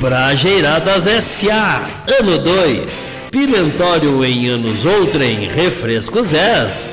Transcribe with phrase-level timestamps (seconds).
[0.00, 1.90] Brajeiradas S.A.
[2.20, 3.10] Ano 2.
[3.30, 5.48] Pimentório em anos outrem.
[5.48, 6.92] Refrescos S.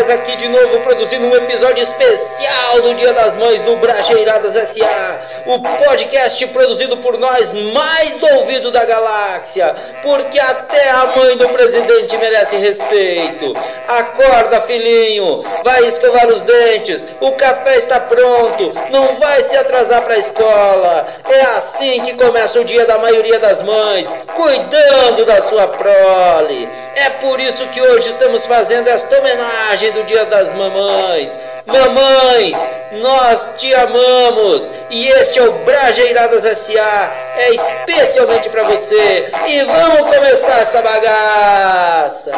[0.00, 5.20] nós aqui de novo produzindo um episódio especial do Dia das Mães do Brajeiradas S.A.
[5.44, 12.16] O podcast produzido por nós mais ouvido da galáxia, porque até a mãe do presidente
[12.16, 13.54] merece respeito.
[13.88, 20.14] Acorda, filhinho, vai escovar os dentes, o café está pronto, não vai se atrasar para
[20.14, 21.06] a escola.
[21.28, 26.70] É assim que começa o dia da maioria das mães, cuidando da sua prole.
[26.94, 31.38] É por isso que hoje estamos fazendo esta homenagem do Dia das Mamães.
[31.66, 37.12] Mamães, nós te amamos e este é o Brajeiradas S.A.
[37.36, 39.26] É especialmente para você.
[39.46, 42.32] E vamos começar essa bagaça.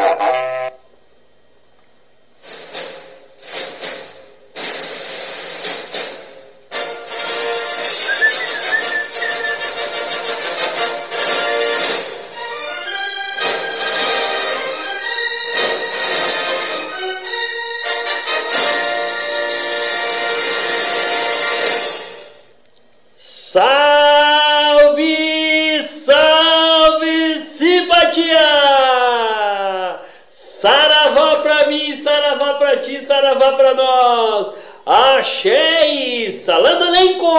[33.23, 34.51] Saravá pra nós!
[34.85, 36.29] Axé!
[36.29, 37.37] Salam aleikum!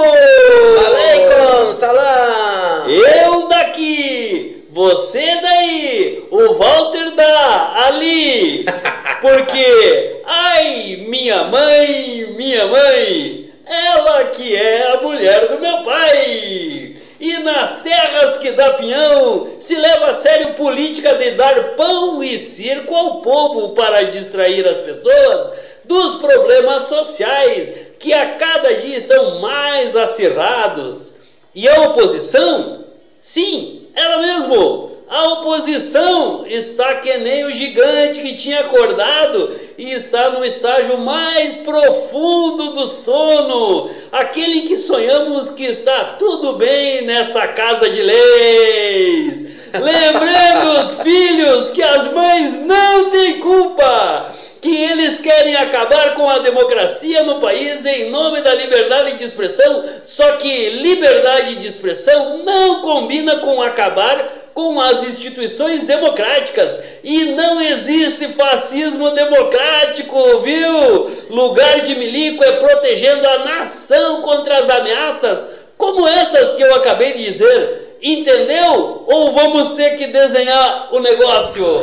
[0.87, 2.89] Aleikum, salam!
[2.89, 8.65] Eu daqui, você daí, o Walter da ali!
[9.21, 16.95] Porque, ai, minha mãe, minha mãe, ela que é a mulher do meu pai.
[17.21, 22.39] E nas terras que dá pinhão, se leva a sério política de dar pão e
[22.39, 29.41] circo ao povo para distrair as pessoas dos problemas sociais que a cada dia estão
[29.41, 31.15] mais acirrados.
[31.55, 32.85] E a oposição?
[33.21, 34.93] Sim, ela mesmo.
[35.09, 41.59] A oposição está que nem o gigante que tinha acordado e está no estágio mais
[41.59, 49.55] profundo do sono, aquele que sonhamos que está tudo bem nessa casa de leis.
[49.75, 54.33] Lembrando os filhos que as mães não têm culpa,
[54.65, 59.85] que eles querem acabar com a democracia no país em nome da liberdade de expressão,
[60.03, 67.61] só que liberdade de expressão não combina com acabar com as instituições democráticas e não
[67.61, 71.11] existe fascismo democrático, viu?
[71.29, 75.47] Lugar de milico é protegendo a nação contra as ameaças
[75.77, 77.99] como essas que eu acabei de dizer.
[78.01, 79.05] Entendeu?
[79.09, 81.83] Ou vamos ter que desenhar o negócio?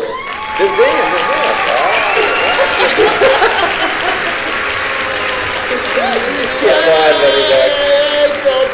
[0.58, 1.41] Desenha, desenha.
[6.66, 7.82] Barbaridade.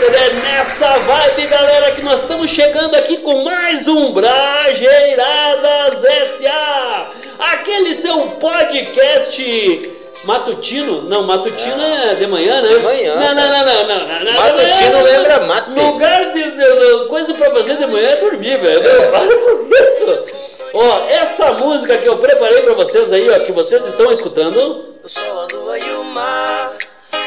[0.08, 7.08] É nessa vibe, galera, que nós estamos chegando aqui com mais um Brajeiradas S.A.
[7.40, 9.92] Aquele seu podcast
[10.24, 11.04] matutino.
[11.04, 12.70] Não, matutino é, é de manhã, né?
[12.70, 13.16] De manhã.
[13.16, 14.34] Não, não, não, não, não.
[14.34, 15.72] Matutino lembra mate.
[15.72, 18.88] Lugar de, de, coisa pra fazer de manhã é dormir, velho.
[18.88, 19.12] É.
[19.12, 20.57] Para com isso.
[20.74, 24.96] Ó, essa música que eu preparei pra vocês aí, ó, que vocês estão escutando.
[25.04, 26.78] O sol, a lua e o mar,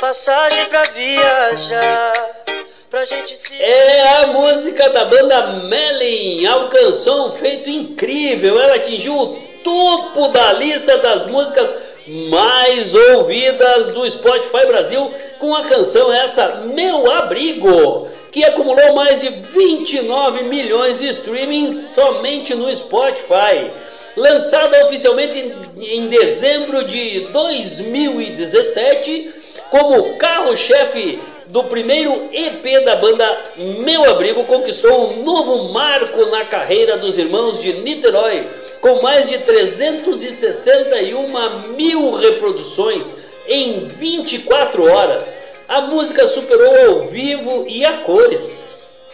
[0.01, 2.13] passagem pra viajar.
[2.91, 3.55] Pra gente se...
[3.55, 8.61] É a música da banda Melin, alcançou um feito incrível.
[8.61, 11.73] Ela atingiu o topo da lista das músicas
[12.29, 19.31] mais ouvidas do Spotify Brasil com a canção essa Meu Abrigo, que acumulou mais de
[19.31, 23.71] 29 milhões de streamings somente no Spotify.
[24.17, 25.55] Lançada oficialmente em,
[25.97, 29.33] em dezembro de 2017
[29.71, 36.97] como carro-chefe do primeiro EP da banda Meu Abrigo, conquistou um novo marco na carreira
[36.97, 38.49] dos irmãos de Niterói,
[38.81, 43.15] com mais de 361 mil reproduções
[43.47, 45.39] em 24 horas.
[45.69, 48.59] A música superou ao vivo e a cores.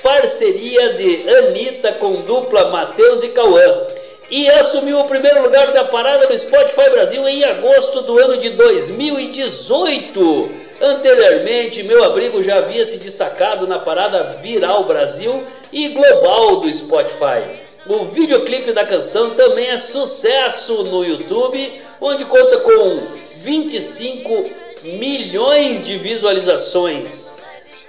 [0.03, 3.87] Parceria de Anitta com dupla Matheus e Cauã.
[4.31, 8.51] E assumiu o primeiro lugar da parada do Spotify Brasil em agosto do ano de
[8.51, 10.51] 2018.
[10.81, 17.65] Anteriormente, meu abrigo já havia se destacado na parada Viral Brasil e Global do Spotify.
[17.87, 24.51] O videoclipe da canção também é sucesso no YouTube, onde conta com 25
[24.83, 27.37] milhões de visualizações.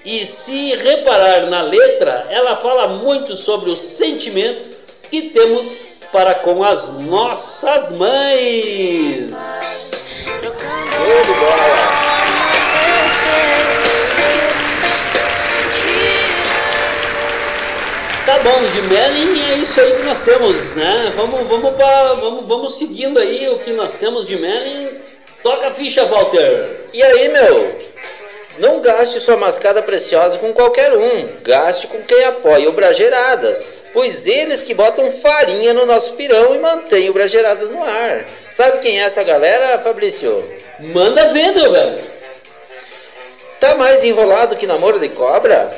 [0.06, 4.78] E se reparar na letra, ela fala muito sobre o sentimento
[5.10, 5.76] que temos
[6.12, 9.32] para com as nossas mães.
[10.36, 10.48] De
[11.34, 11.98] bola!
[18.28, 21.14] Tá bom, de Melling é isso aí que nós temos, né?
[21.16, 25.17] Vamos, vamos, pra, vamos, vamos seguindo aí o que nós temos de Melling.
[25.44, 26.86] Toca a ficha, Walter.
[26.94, 27.78] E aí, meu?
[28.60, 31.30] Não gaste sua mascada preciosa com qualquer um.
[31.44, 36.60] Gaste com quem apoia o Brageiradas, pois eles que botam farinha no nosso pirão e
[36.60, 38.26] mantêm o Brageiradas no ar.
[38.50, 40.44] Sabe quem é essa galera, Fabrício?
[40.80, 42.00] Manda ver, meu velho.
[43.60, 45.72] Tá mais enrolado que namoro de cobra?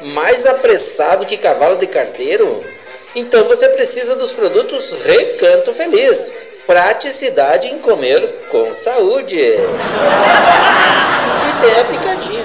[0.00, 2.64] Mais apressado que cavalo de carteiro?
[3.14, 6.32] Então você precisa dos produtos Recanto Feliz.
[6.66, 8.20] Praticidade em comer
[8.50, 9.36] com saúde.
[9.36, 9.60] E
[11.60, 12.44] tem a picadinha.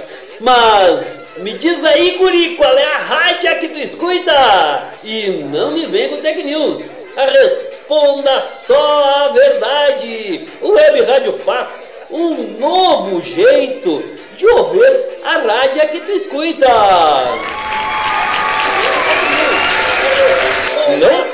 [0.40, 4.88] Mas me diz aí, guri, qual é a rádio que tu escuta?
[5.02, 6.90] E não me vem com tech news.
[7.16, 10.48] Responda só a verdade.
[10.60, 11.80] O Web Rádio Fato,
[12.10, 14.02] um novo jeito
[14.36, 16.68] de ouvir a rádio que tu escuta.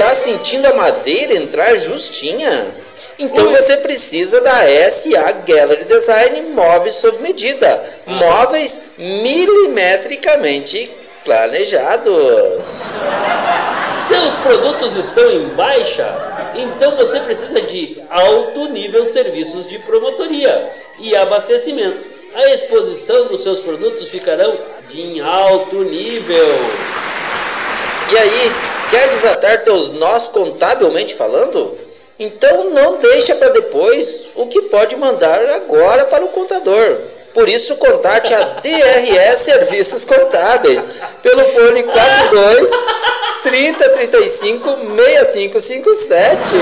[0.06, 2.69] Não tá sentindo a madeira entrar justinha?
[3.19, 7.82] Então você precisa da SA Gallery Design Móveis sob medida.
[8.06, 10.88] Móveis milimetricamente
[11.25, 13.00] planejados.
[14.06, 16.06] Seus produtos estão em baixa?
[16.55, 20.70] Então você precisa de alto nível serviços de promotoria
[21.00, 21.99] e abastecimento.
[22.32, 24.56] A exposição dos seus produtos ficarão
[24.88, 26.61] de em alto nível.
[28.12, 28.53] E aí,
[28.91, 31.73] quer desatar teus nós contabilmente falando?
[32.19, 36.97] Então não deixa para depois o que pode mandar agora para o contador.
[37.37, 40.91] Por isso, contate a DRS Serviços Contábeis
[41.23, 42.71] pelo fone 42
[43.43, 46.55] 30 35 6557.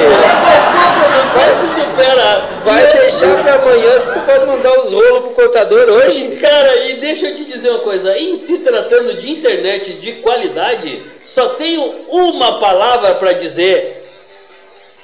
[2.65, 2.83] Vai.
[2.83, 6.39] Vai deixar para amanhã se tu pode mandar os rolos pro contador hoje?
[6.41, 8.19] Cara, e deixa eu te dizer uma coisa.
[8.19, 14.03] Em se tratando de internet de qualidade, só tenho uma palavra para dizer.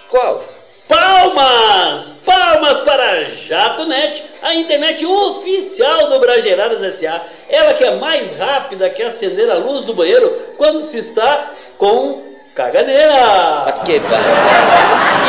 [0.09, 0.43] Qual?
[0.91, 2.11] Palmas!
[2.27, 7.23] Palmas para JatoNet, a internet oficial do Brageiradas SA.
[7.49, 11.49] Ela que é mais rápida que acender a luz do banheiro quando se está
[11.79, 12.21] com
[12.57, 13.63] caganeira.
[13.65, 13.81] Mas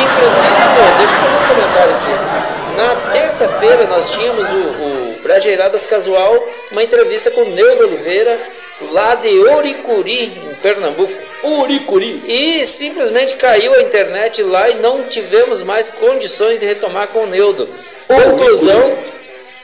[0.02, 0.42] Inclusive,
[0.98, 2.76] deixa eu fazer um comentário aqui.
[2.76, 6.36] Na terça-feira nós tínhamos o, o Brageiradas Casual,
[6.72, 8.36] uma entrevista com o Neudo Oliveira,
[8.90, 11.12] lá de Oricuri, em Pernambuco.
[11.42, 12.22] Uricuri.
[12.26, 17.26] E simplesmente caiu a internet lá e não tivemos mais condições de retomar com o
[17.26, 17.68] Neudo.
[18.06, 18.98] Conclusão,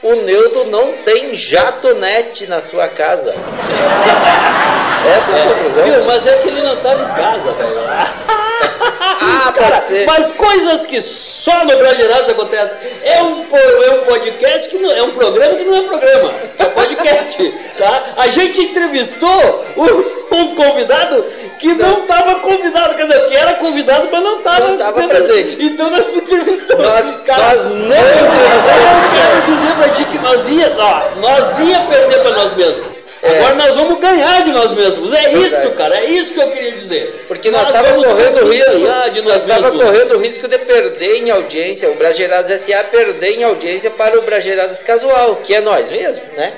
[0.03, 3.33] o Neudo não tem jato-net na sua casa.
[5.15, 5.83] Essa é a conclusão.
[5.85, 7.79] Viu, mas é que ele não estava em casa, velho.
[7.87, 10.05] Ah, Cara, pode ser.
[10.05, 11.01] Mas coisas que
[11.39, 12.77] só no Brasileirados acontecem.
[13.03, 13.45] É um,
[13.83, 16.31] é um podcast que não é um programa que não é programa.
[16.57, 17.53] É podcast.
[17.77, 18.03] Tá?
[18.17, 21.23] A gente entrevistou um, um convidado
[21.59, 24.75] que não estava convidado, quer dizer, que era convidado, mas não estava
[25.07, 25.57] presente.
[25.63, 26.85] Então nós entrevistamos.
[26.85, 31.79] Nós- nós não entrevistamos Eu quero dizer pra ti que nós ia, ó, nós ia
[31.81, 32.98] perder pra nós mesmos.
[33.21, 33.37] É.
[33.37, 35.13] Agora nós vamos ganhar de nós mesmos.
[35.13, 35.45] É Verdade.
[35.45, 35.95] isso, cara.
[35.97, 37.25] É isso que eu queria dizer.
[37.27, 41.29] Porque nós estávamos vamos correndo risco, nós nós estávamos correndo o risco de perder em
[41.29, 46.29] audiência, o Brageirados SA perder em audiência para o Brageirados Casual, que é nós mesmos,
[46.37, 46.53] né?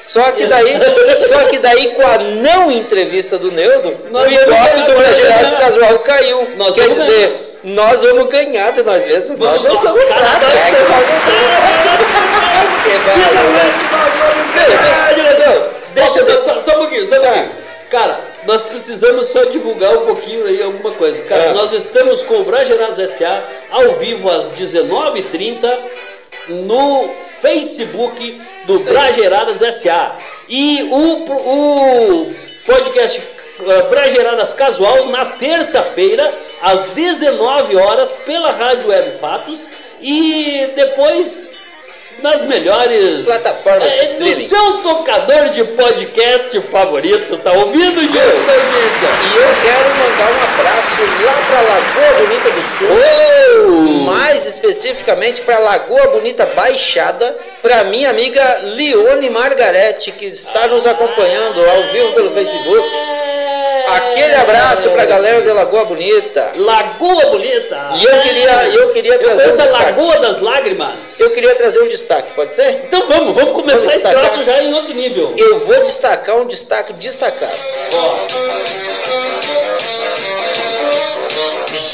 [0.00, 0.78] Só que daí,
[1.28, 5.64] só que daí com a não entrevista do Neudo, Nós o Ibope do Brageirados vamos
[5.64, 6.48] Casual caiu.
[6.56, 10.54] Nós Quer dizer, nós vamos ganhar de nós mesmos, nós não nós, somos fracos, nós
[10.54, 11.48] é que somos nós não somos
[12.82, 13.88] Que barulho.
[15.94, 17.50] Deixa, deixa, só, só um pouquinho, só um pouquinho.
[17.90, 21.22] Cara, nós precisamos só divulgar um pouquinho aí alguma coisa.
[21.22, 21.52] Cara, É.
[21.54, 25.78] nós estamos com o Bragerados SA ao vivo às 19h30
[26.48, 27.08] no
[27.40, 28.78] Facebook do.
[28.80, 30.16] Brageradas SA.
[30.48, 32.34] E o, o
[32.66, 33.22] podcast
[33.60, 39.66] eh, Brageradas Casual na terça-feira, às 19 horas, pela Rádio Web Fatos.
[40.00, 41.56] E depois
[42.22, 44.34] nas melhores Plataformas é, streaming.
[44.34, 49.08] no seu tocador de podcast favorito, tá ouvindo, audiência?
[49.08, 52.88] E eu quero mandar um abraço lá para Lagoa Bonita do Sul.
[52.88, 53.98] Oh!
[54.08, 61.60] mais especificamente para Lagoa Bonita Baixada, para minha amiga Lione Margarete, que está nos acompanhando
[61.68, 62.88] ao vivo pelo Facebook.
[63.96, 66.52] Aquele abraço para a galera de Lagoa Bonita.
[66.56, 67.90] Lagoa Bonita.
[67.96, 69.72] E eu queria, eu queria Eu trazer um destaque.
[69.72, 70.94] Lagoa das Lágrimas.
[71.18, 72.84] Eu queria trazer um destaque, pode ser?
[72.86, 75.34] Então vamos, vamos começar Vamos esse troço já em outro nível.
[75.36, 77.52] Eu vou destacar um destacado destacado.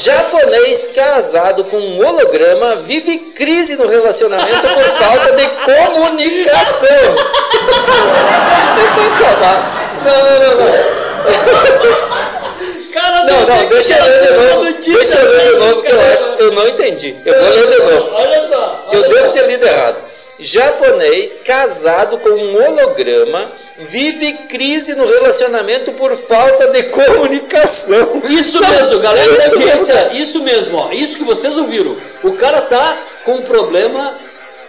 [0.03, 6.85] Japonês casado com um holograma vive crise no relacionamento por falta de comunicação.
[10.05, 10.94] Não, não, não, não.
[12.93, 14.73] Cara, Não, não, deixa eu ler de novo.
[14.85, 17.15] Deixa eu ler de novo que eu acho que eu não entendi.
[17.25, 18.15] Eu vou ler de novo.
[18.15, 18.89] Olha só.
[18.93, 19.97] Eu devo ter lido errado.
[20.39, 28.21] Japonês casado com um holograma vive crise no relacionamento por falta de comunicação.
[28.29, 31.95] Isso Não, mesmo, galera da isso mesmo, isso mesmo, ó, isso que vocês ouviram.
[32.23, 34.13] O cara tá com um problema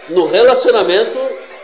[0.09, 1.17] no relacionamento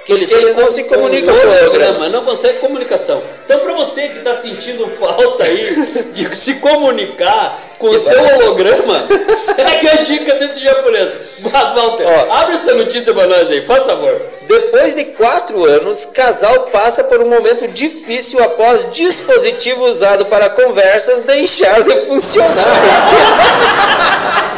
[0.05, 2.09] que ele Que ele não se com comunica com o holograma, holograma.
[2.09, 3.21] não consegue comunicação.
[3.45, 5.75] Então, para você que está sentindo falta aí
[6.13, 9.05] de se comunicar com o seu holograma,
[9.39, 11.09] segue a dica desse japonês.
[11.41, 12.33] Walter, Ó.
[12.33, 14.21] abre essa notícia para nós aí, faz favor.
[14.47, 21.21] Depois de quatro anos, casal passa por um momento difícil após dispositivo usado para conversas
[21.23, 22.53] deixar de funcionar.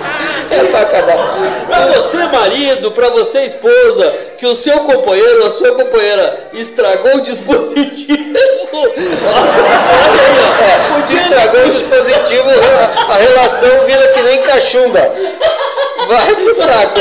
[0.51, 1.17] é pra acabar.
[1.67, 7.15] Para você, marido, para você, esposa, que o seu companheiro ou a sua companheira estragou
[7.17, 8.37] o dispositivo.
[8.73, 8.91] Olha
[10.21, 10.97] aí, ó.
[10.97, 12.49] É, se estragou o dispositivo,
[13.09, 15.11] a relação vira que nem cachumba.
[16.07, 16.99] Vai pro saco.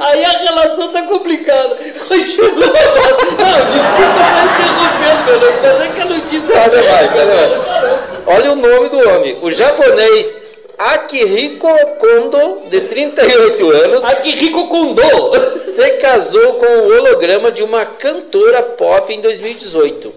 [0.00, 1.76] Aí a relação tá complicada.
[2.08, 2.50] Continua.
[2.50, 7.48] Não, desculpa estar interrompendo, meu amigo, mas é que a notícia Tá demais, tá demais.
[7.48, 8.08] demais.
[8.26, 9.38] Olha o nome do homem.
[9.42, 10.36] O japonês
[10.78, 11.68] Akihiko
[11.98, 15.02] Kondo, de 38 anos, Aqui Rico Kondo.
[15.58, 20.14] se casou com o holograma de uma cantora pop em 2018.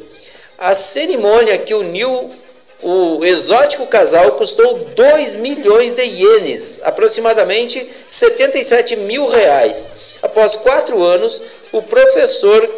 [0.59, 2.29] A cerimônia que uniu
[2.83, 9.89] o exótico casal custou 2 milhões de ienes, aproximadamente 77 mil reais.
[10.21, 11.41] Após quatro anos,
[11.71, 12.69] o professor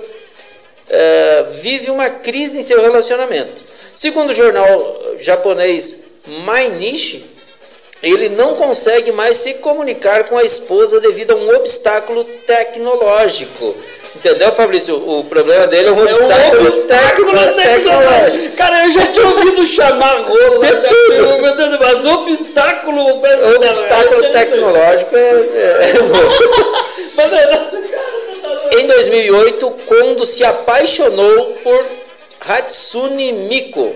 [0.90, 3.62] eh, vive uma crise em seu relacionamento.
[3.94, 5.98] Segundo o jornal japonês
[6.46, 7.33] Mainichi,
[8.04, 13.76] ele não consegue mais se comunicar com a esposa devido a um obstáculo tecnológico.
[14.16, 14.96] Entendeu, Fabrício?
[15.10, 18.56] O problema dele é um É um obstáculo, obstáculo tecno- tecnológico.
[18.56, 20.60] Cara, eu já tinha ouvido chamar rolo.
[20.60, 21.78] De tudo.
[21.80, 23.16] Mas obstáculo.
[23.56, 26.84] Obstáculo tecnológico é, é, é novo.
[27.16, 28.80] Mas é.
[28.80, 31.86] Em 2008, Kondo se apaixonou por
[32.42, 33.94] Hatsune Miku,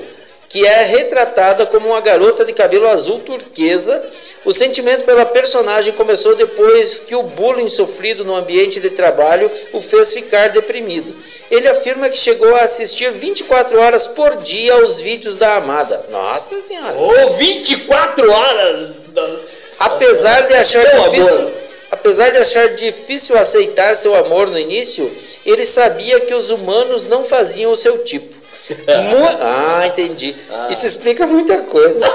[0.50, 4.06] que é retratada como uma garota de cabelo azul turquesa.
[4.46, 9.82] O sentimento pela personagem começou depois que o bullying sofrido no ambiente de trabalho o
[9.82, 11.14] fez ficar deprimido.
[11.52, 16.06] Ele afirma que chegou a assistir 24 horas por dia aos vídeos da amada.
[16.10, 16.96] Nossa Senhora!
[16.98, 18.92] Ô, 24 horas.
[19.80, 21.52] Apesar de achar Meu difícil, amor.
[21.92, 25.12] apesar de achar difícil aceitar seu amor no início,
[25.46, 28.37] ele sabia que os humanos não faziam o seu tipo.
[28.70, 30.36] Mu- ah, entendi.
[30.52, 30.68] Ah.
[30.70, 32.04] Isso explica muita coisa.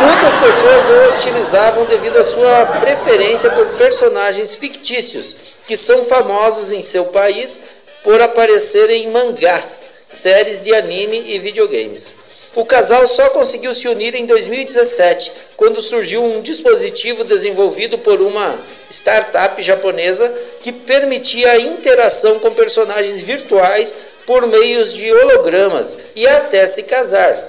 [0.00, 5.36] Muitas pessoas o hostilizavam devido à sua preferência por personagens fictícios,
[5.66, 7.62] que são famosos em seu país
[8.02, 12.14] por aparecerem em mangás, séries de anime e videogames.
[12.54, 18.58] O casal só conseguiu se unir em 2017, quando surgiu um dispositivo desenvolvido por uma
[18.88, 20.32] startup japonesa
[20.62, 23.94] que permitia a interação com personagens virtuais
[24.26, 27.42] por meios de hologramas e até se casar,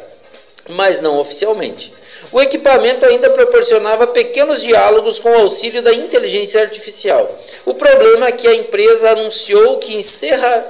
[0.69, 1.91] mas não oficialmente.
[2.31, 7.39] O equipamento ainda proporcionava pequenos diálogos com auxílio da inteligência artificial.
[7.65, 10.65] O problema é que a empresa anunciou que encerra,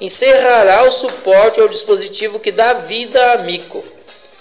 [0.00, 3.84] encerrará o suporte ao dispositivo que dá vida a Miko.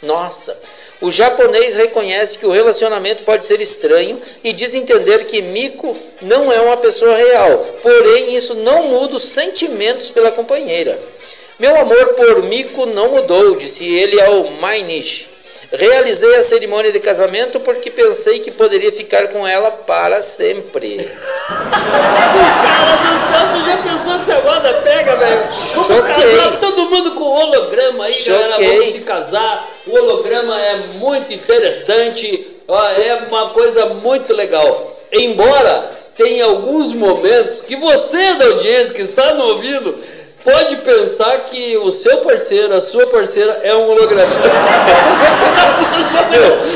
[0.01, 0.57] Nossa!
[1.01, 6.53] O japonês reconhece que o relacionamento pode ser estranho e diz entender que Miko não
[6.53, 10.99] é uma pessoa real, porém isso não muda os sentimentos pela companheira.
[11.57, 15.30] Meu amor por Miko não mudou, disse ele ao Mainichi.
[15.71, 21.09] Realizei a cerimônia de casamento porque pensei que poderia ficar com ela para sempre.
[21.47, 23.21] Cara do
[23.53, 25.39] tu já pensou se a moda pega, velho?
[25.39, 26.35] Vamos Choquei.
[26.35, 28.53] casar todo mundo com holograma aí, galera.
[28.53, 28.77] Choquei.
[28.77, 29.69] Vamos se casar.
[29.87, 34.99] O holograma é muito interessante, é uma coisa muito legal.
[35.11, 39.97] Embora tenha alguns momentos que você da audiência que está no ouvido
[40.43, 44.31] pode pensar que o seu parceiro, a sua parceira é um holograma.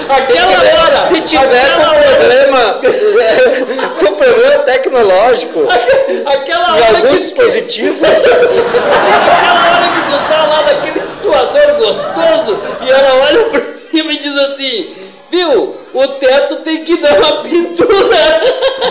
[0.06, 2.82] Que aquela ver, hora, se tiver com hora- problema,
[4.00, 5.68] com problema tecnológico.
[6.26, 13.16] Aquela algum que dispositivo, Aquela hora que tu tá lá naquele suador gostoso e ela
[13.26, 14.96] olha por cima e diz assim,
[15.36, 18.42] viu, o teto tem que dar uma pintura.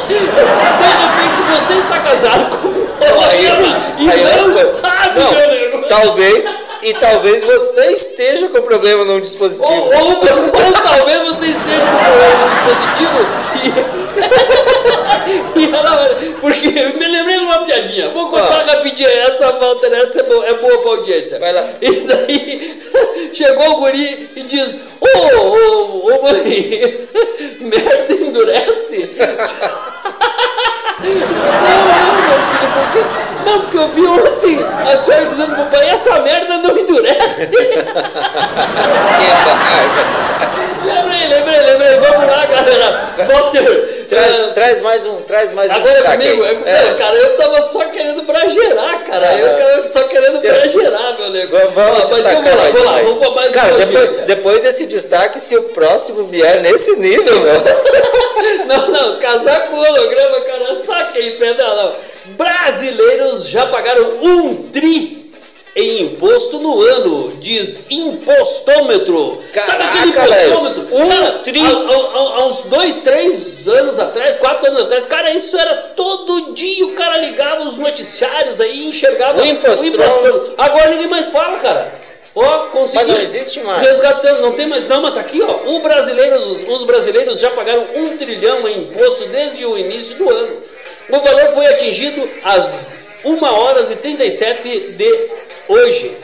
[0.09, 5.87] De repente você está casado com um holograma e não sabe, Não, meu amigo.
[5.89, 6.51] talvez
[6.85, 9.73] E talvez você esteja com problema no dispositivo.
[9.73, 13.19] Ou, ou, ou talvez você esteja com problema no dispositivo
[15.57, 18.11] e, e ela, porque me lembrei de uma piadinha.
[18.11, 18.73] Vou contar Ah.
[18.75, 19.09] rapidinho.
[19.09, 21.38] Essa volta essa é boa, é boa pra audiência.
[21.38, 21.67] Vai lá.
[21.81, 22.83] E daí
[23.33, 27.09] chegou o guri e diz: Ô, ô, ô mãe,
[27.61, 29.11] merda endurece?
[31.00, 33.00] Não, não, meu filho, porque.
[33.45, 34.59] Não, porque eu vi ontem
[34.91, 37.14] a senhora dizendo pro pai, essa merda não endurece.
[37.14, 37.24] Que barbaridade.
[40.85, 41.99] Lembrei, lembrei, lembrei.
[41.99, 43.14] Vamos lá, galera.
[43.26, 43.95] Walter.
[44.09, 46.99] Traz, eh, traz mais um, traz mais um Agora é comigo, é comigo.
[46.99, 49.35] Cara, eu tava só querendo bragerar, cara.
[49.35, 51.57] Eu tava só querendo bragerar, meu nego.
[51.75, 54.26] Vamos, mas destacar vamos lá, vamos lá, vamos pra mais Cara, depois, audiência.
[54.26, 57.55] depois desse destaque, se o próximo vier nesse nível, meu.
[58.67, 61.95] Não, não, casar com holograma, cara, saca aí, pedra não.
[62.37, 65.24] Brasileiros já pagaram um tri
[65.76, 69.40] em imposto no ano, diz impostômetro.
[69.52, 70.85] Sabe aquele Caraca, impostômetro?
[70.85, 71.61] velho, um tri.
[71.61, 76.93] Há, uns dois, três anos atrás, quatro anos atrás, cara, isso era todo dia, o
[76.93, 80.54] cara ligava os noticiários aí e enxergava O impostômetro.
[80.57, 82.04] Agora ninguém mais fala, cara.
[82.37, 83.04] Ó, consegui.
[83.04, 83.87] Mas não existe mais.
[83.87, 85.71] Resgatando, não tem mais, não, mas tá aqui, ó.
[85.71, 90.28] O brasileiro, os, os brasileiros já pagaram um trilhão em imposto desde o início do
[90.31, 90.59] ano.
[91.11, 95.26] O valor foi atingido às 1 horas e 37 de
[95.69, 96.14] hoje.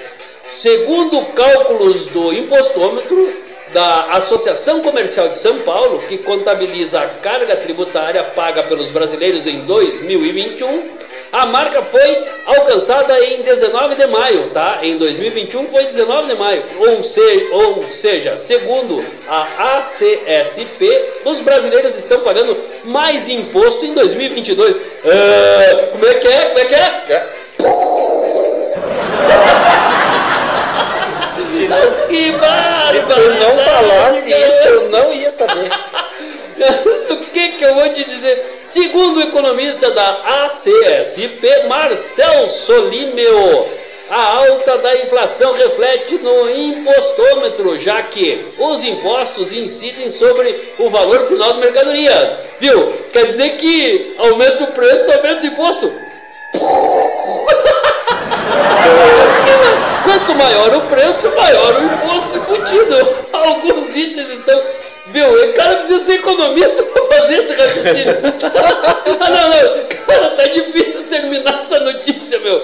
[0.57, 3.33] Segundo cálculos do impostômetro
[3.73, 9.61] da Associação Comercial de São Paulo, que contabiliza a carga tributária paga pelos brasileiros em
[9.61, 10.83] 2021,
[11.33, 14.81] a marca foi alcançada em 19 de maio, tá?
[14.83, 16.63] Em 2021 foi 19 de maio.
[16.79, 24.77] Ou, se, ou seja, segundo a ACSP, os brasileiros estão pagando mais imposto em 2022.
[25.05, 26.45] Ah, como é que é?
[26.47, 27.27] Como é que é?
[31.47, 35.69] Se, Mas que se tu não falasse isso, eu não ia saber.
[37.11, 38.63] o que, que eu vou te dizer?
[38.67, 43.67] Segundo o economista da ACSP, Marcel Solimeo,
[44.11, 51.27] a alta da inflação reflete no impostômetro, já que os impostos incidem sobre o valor
[51.27, 52.29] final de mercadorias.
[52.59, 52.93] Viu?
[53.13, 55.93] Quer dizer que aumenta o preço, aumenta o imposto.
[60.03, 63.17] Quanto maior o preço, maior o imposto embutido.
[63.33, 64.61] Alguns itens então.
[65.07, 65.27] Viu?
[65.27, 68.19] O cara precisa ser economista para fazer esse raciocínio.
[69.21, 70.07] ah, não, não.
[70.07, 72.61] Cara, tá difícil terminar essa notícia, meu.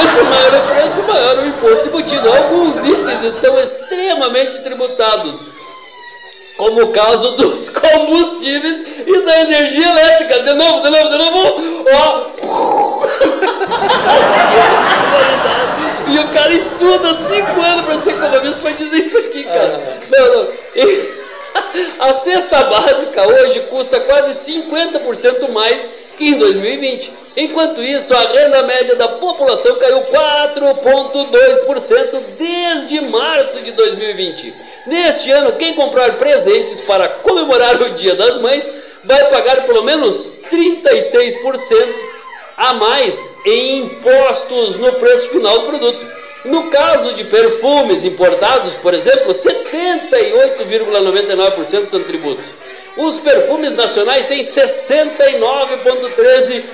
[0.00, 2.32] Quanto maior o preço, maior o imposto embutido.
[2.32, 5.59] Alguns itens estão extremamente tributados
[6.60, 10.40] como o caso dos combustíveis e da energia elétrica.
[10.40, 11.84] De novo, de novo, de novo.
[11.90, 12.26] Ó.
[16.08, 19.80] E o cara estuda cinco anos para ser economista para dizer isso aqui, cara.
[20.10, 20.48] Não, não.
[20.74, 21.08] E
[22.00, 27.12] a cesta básica hoje custa quase 50% mais que em 2020.
[27.36, 34.52] Enquanto isso, a renda média da população caiu 4,2% desde março de 2020.
[34.86, 38.68] Neste ano, quem comprar presentes para comemorar o Dia das Mães
[39.04, 41.94] vai pagar pelo menos 36%
[42.56, 46.04] a mais em impostos no preço final do produto.
[46.44, 52.44] No caso de perfumes importados, por exemplo, 78,99% são tributos.
[52.96, 56.64] Os perfumes nacionais têm 69,13%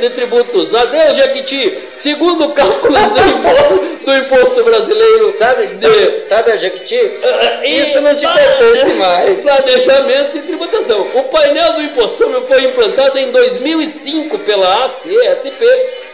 [0.00, 0.74] de tributos.
[0.74, 1.78] Adeus, Jequiti!
[1.94, 6.98] Segundo cálculos do imposto, do imposto brasileiro, Sabe, de- sabe, sabe a Jequiti?
[7.22, 9.42] ah, Isso não te pertence mais.
[9.42, 11.00] Planejamento e tributação.
[11.14, 15.66] O painel do impostômetro foi implantado em 2005 pela ACSP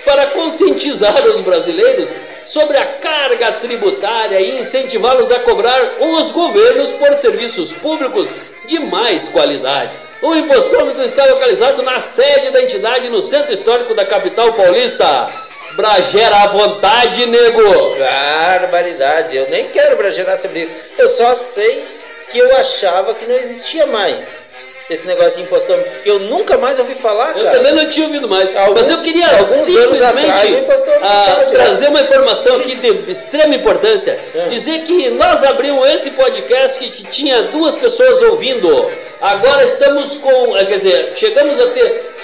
[0.04, 2.08] para conscientizar os brasileiros
[2.46, 8.28] sobre a carga tributária e incentivá-los a cobrar os governos por serviços públicos
[8.66, 9.92] de mais qualidade.
[10.22, 15.28] O impostômetro está localizado na sede da entidade no centro histórico da capital paulista.
[15.76, 17.96] Bragera à vontade, nego!
[17.98, 20.74] Barbaridade, eu nem quero bragerar sobre isso.
[20.98, 21.82] Eu só sei
[22.30, 24.44] que eu achava que não existia mais
[24.88, 25.90] esse negócio de impostômetro.
[26.04, 27.56] Eu nunca mais ouvi falar, Eu cara.
[27.56, 28.54] também não tinha ouvido mais.
[28.54, 30.56] Alguns- mas eu queria simplesmente
[31.02, 34.18] atrás, trazer uma informação aqui de extrema importância.
[34.34, 34.48] É.
[34.48, 38.90] Dizer que nós abrimos esse podcast que, que tinha duas pessoas ouvindo.
[39.20, 40.56] Agora estamos com.
[40.56, 42.14] eh, Quer dizer, chegamos a ter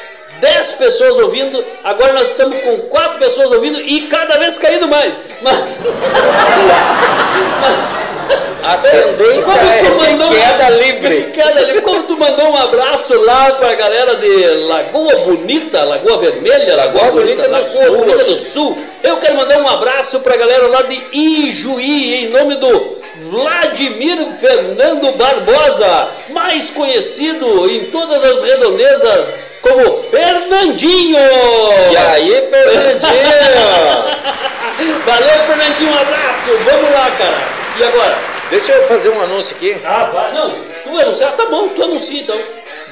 [0.40, 1.64] 10 pessoas ouvindo.
[1.84, 5.12] Agora nós estamos com 4 pessoas ouvindo e cada vez caindo mais.
[5.42, 5.78] Mas.
[7.60, 7.92] mas
[8.62, 11.22] A tendência é de queda livre.
[11.32, 11.82] Queda livre.
[11.82, 17.20] Como tu mandou um abraço lá pra galera de Lagoa Bonita, Lagoa Vermelha, Lagoa, Lagoa
[17.22, 17.96] Bonita, do Lagoa Sul.
[17.96, 18.78] Bonita do Sul.
[19.02, 25.12] Eu quero mandar um abraço pra galera lá de Ijuí, em nome do Vladimir Fernando
[25.16, 31.18] Barbosa, mais conhecido em todas as redondezas como Fernandinho.
[31.90, 33.00] E aí, Fernandinho?
[35.04, 36.50] Valeu, Fernandinho, um abraço.
[36.64, 37.60] Vamos lá, cara.
[37.78, 38.18] E agora?
[38.50, 39.76] Deixa eu fazer um anúncio aqui.
[39.84, 40.32] Ah, vai.
[40.32, 42.36] Não, tu anunciar, tá bom, tu anuncia então.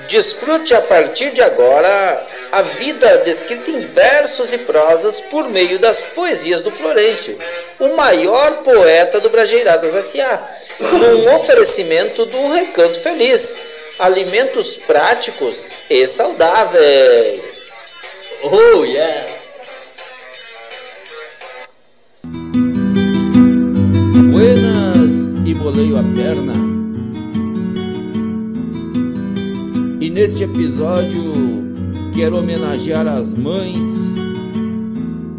[0.08, 6.02] Desfrute a partir de agora a vida descrita em versos e prosas por meio das
[6.02, 7.38] poesias do Florencio,
[7.78, 10.48] o maior poeta do Brajeiradas S.A.,
[10.80, 13.60] num oferecimento do Recanto Feliz.
[13.98, 17.76] Alimentos práticos e saudáveis.
[18.44, 19.48] Oh, yes.
[24.30, 26.57] Buenas e moleio a perna.
[30.08, 31.34] E neste episódio
[32.14, 33.86] quero homenagear as mães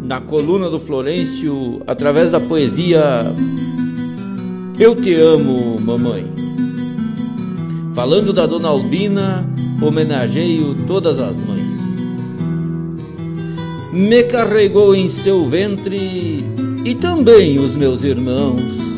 [0.00, 3.34] na coluna do Florencio através da poesia
[4.78, 6.24] Eu te amo, mamãe.
[7.94, 9.44] Falando da dona Albina,
[9.82, 11.72] homenageio todas as mães.
[13.92, 16.44] Me carregou em seu ventre
[16.84, 18.89] e também os meus irmãos.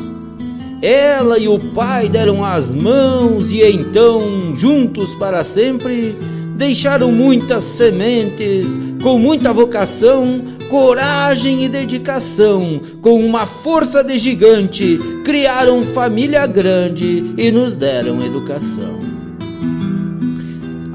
[0.83, 6.18] Ela e o pai deram as mãos e então, juntos para sempre,
[6.57, 15.85] deixaram muitas sementes, com muita vocação, coragem e dedicação, com uma força de gigante, criaram
[15.85, 19.03] família grande e nos deram educação.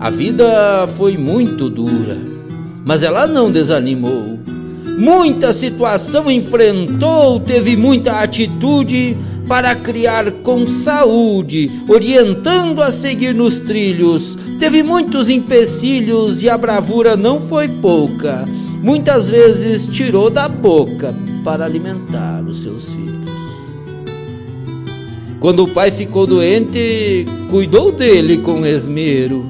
[0.02, 2.17] A vida foi muito dura,
[2.84, 4.38] mas ela não desanimou.
[5.00, 9.15] Muita situação enfrentou, teve muita atitude
[9.47, 14.38] para criar com saúde, orientando a seguir nos trilhos.
[14.60, 18.45] Teve muitos empecilhos e a bravura não foi pouca.
[18.83, 23.17] Muitas vezes tirou da boca para alimentar os seus filhos.
[25.39, 29.45] Quando o pai ficou doente, cuidou dele com esmero.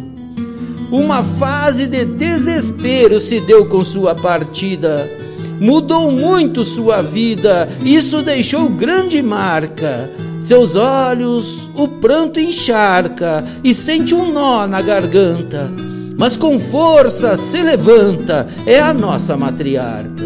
[0.91, 5.10] Uma fase de desespero se deu com sua partida.
[5.59, 10.09] Mudou muito sua vida, isso deixou grande marca.
[10.39, 15.69] Seus olhos, o pranto encharca e sente um nó na garganta.
[16.17, 20.23] Mas com força se levanta, é a nossa matriarca.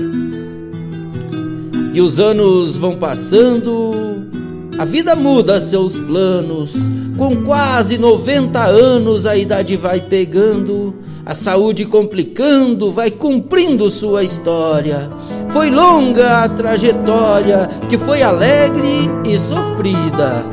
[1.93, 4.23] E os anos vão passando,
[4.77, 6.73] a vida muda seus planos.
[7.17, 15.09] Com quase 90 anos a idade vai pegando, a saúde complicando, vai cumprindo sua história.
[15.49, 20.45] Foi longa a trajetória, que foi alegre e sofrida.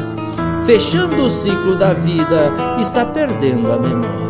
[0.66, 4.28] Fechando o ciclo da vida, está perdendo a memória.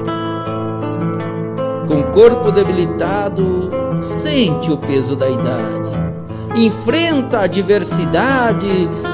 [1.88, 3.70] Com corpo debilitado,
[4.22, 5.88] sente o peso da idade.
[6.54, 8.68] Enfrenta a adversidade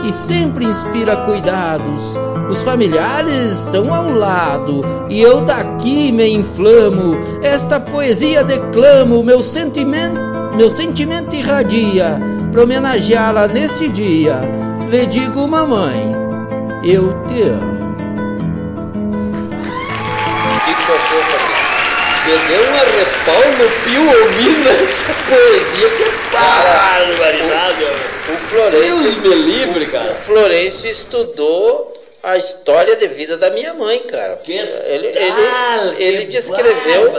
[0.06, 2.14] e sempre inspira cuidados.
[2.48, 7.16] Os familiares estão ao lado e eu daqui me inflamo.
[7.42, 10.18] Esta poesia declamo, meu sentimento,
[10.56, 12.20] meu sentimento irradia
[12.52, 14.36] para homenageá-la neste dia.
[14.90, 16.14] Lhe digo, mamãe,
[16.84, 17.74] eu te amo.
[20.86, 21.54] O?
[22.26, 25.88] Me deu uma repau no pio ouvindo essa poesia.
[25.90, 30.14] Que Cara, barbaridade, O Deus Florencio, me livre, o cara.
[30.14, 31.93] Florencio estudou
[32.24, 34.36] a história de vida da minha mãe, cara.
[34.38, 37.12] Que ele, tal, ele, ele descreveu,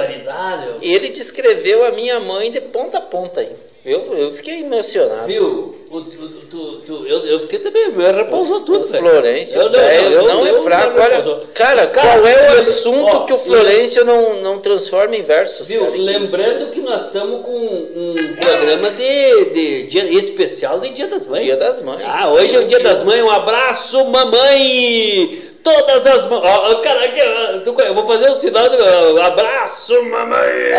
[0.82, 3.56] ele descreveu a minha mãe de ponta a ponta aí.
[3.86, 5.28] Eu, eu fiquei emocionado.
[5.28, 5.76] Viu?
[5.92, 9.04] O- tu, tu, tu- eu, eu fiquei também, me repousou tudo, o velho.
[9.08, 11.00] Florencio, Eu- eu- velho, eu- não eu- é fraco.
[11.00, 11.22] Olha,
[11.54, 15.70] cara, Cara, qual é o assunto ó, que o Florencio não, não transforma em versos?
[15.70, 15.82] Viu?
[15.86, 15.96] cara?
[15.98, 21.44] Lembrando que nós estamos com um programa de, de dia especial de Dia das Mães.
[21.44, 22.04] Dia das Mães.
[22.08, 23.22] Ah, hoje é o Dia das Mães.
[23.24, 25.42] Um abraço, mamãe!
[25.66, 26.44] Todas as mães.
[26.44, 30.72] Ó, ó, cara, eu vou fazer o sinal do abraço, mamãe!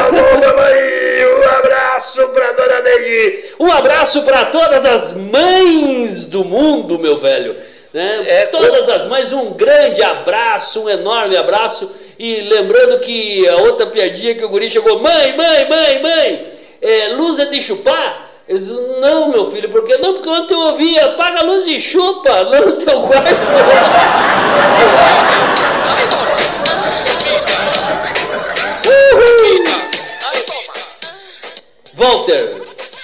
[0.00, 0.82] Alô, mamãe!
[1.24, 3.44] Um abraço pra dona Neide!
[3.60, 7.54] Um abraço pra todas as mães do mundo, meu velho!
[7.94, 8.24] Né?
[8.26, 11.92] É, todas as mães, um grande abraço, um enorme abraço.
[12.18, 16.46] E lembrando que a outra piadinha que o guri chegou, mãe, mãe, mãe, mãe,
[16.80, 18.31] é, luz é de chupar?
[18.48, 20.14] Eu disse, não, meu filho, porque não?
[20.14, 23.30] Porque ontem eu ouvi, apaga a luz e chupa lá no teu quarto.
[31.94, 32.62] Walter,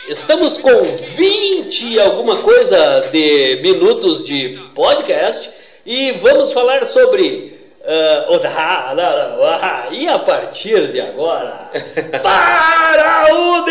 [0.08, 5.50] Estamos com 20 e alguma coisa de minutos de podcast
[5.84, 7.57] e vamos falar sobre.
[7.90, 11.70] Uh, da- da- da- e a partir de agora,
[12.22, 13.62] para o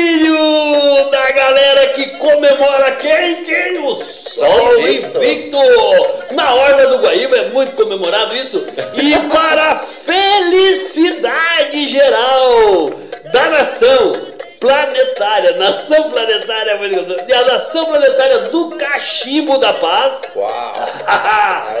[0.00, 3.44] delírio da galera que comemora quem?
[3.44, 3.78] Quem?
[3.78, 5.18] O Sol Invicto.
[5.22, 5.56] Invicto!
[6.32, 8.66] Na Orla do Guaíba é muito comemorado isso.
[8.94, 12.90] E para a felicidade geral
[13.32, 14.29] da nação
[14.60, 16.78] planetária, nação planetária,
[17.26, 20.12] e a nação planetária do Cachimbo da Paz.
[20.36, 20.88] Uau!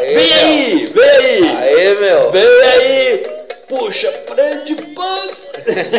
[0.00, 0.38] vem meu.
[0.38, 2.30] aí, vem aí, Aê, meu!
[2.30, 3.40] vem aí.
[3.68, 5.52] Puxa, prende paz.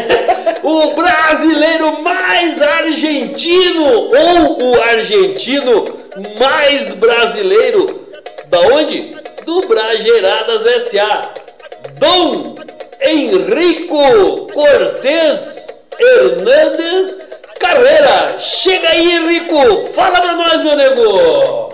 [0.62, 5.98] o brasileiro mais argentino ou o argentino
[6.38, 8.10] mais brasileiro
[8.48, 9.16] da onde?
[9.46, 11.30] Do Brajeiradas SA.
[11.98, 12.56] Dom
[13.00, 17.22] Henrico Cortez Hernandes
[17.60, 18.38] Carreira.
[18.40, 19.88] Chega aí, Henrico.
[19.94, 21.72] Fala pra nós, meu nego.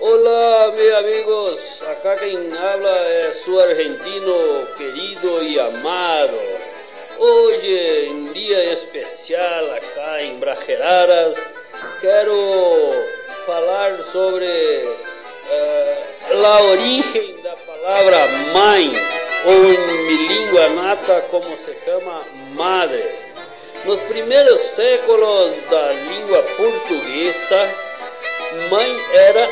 [0.00, 1.82] Hola, mis amigos.
[1.90, 6.38] Acá quien habla es su argentino querido y amado.
[7.18, 11.36] Hoy, en día especial acá en Brajeraras,
[12.00, 12.92] quiero
[13.48, 14.84] hablar sobre
[16.34, 18.92] la origen de la palabra mãe,
[19.44, 22.22] o en mi lengua nata como se llama
[22.54, 23.04] madre.
[23.84, 27.70] Nos primeiros séculos da língua portuguesa,
[28.70, 29.48] mãe era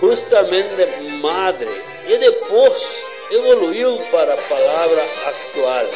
[0.00, 0.86] justamente
[1.20, 1.68] madre
[2.06, 2.82] e depois
[3.30, 5.86] evoluiu para a palavra atual.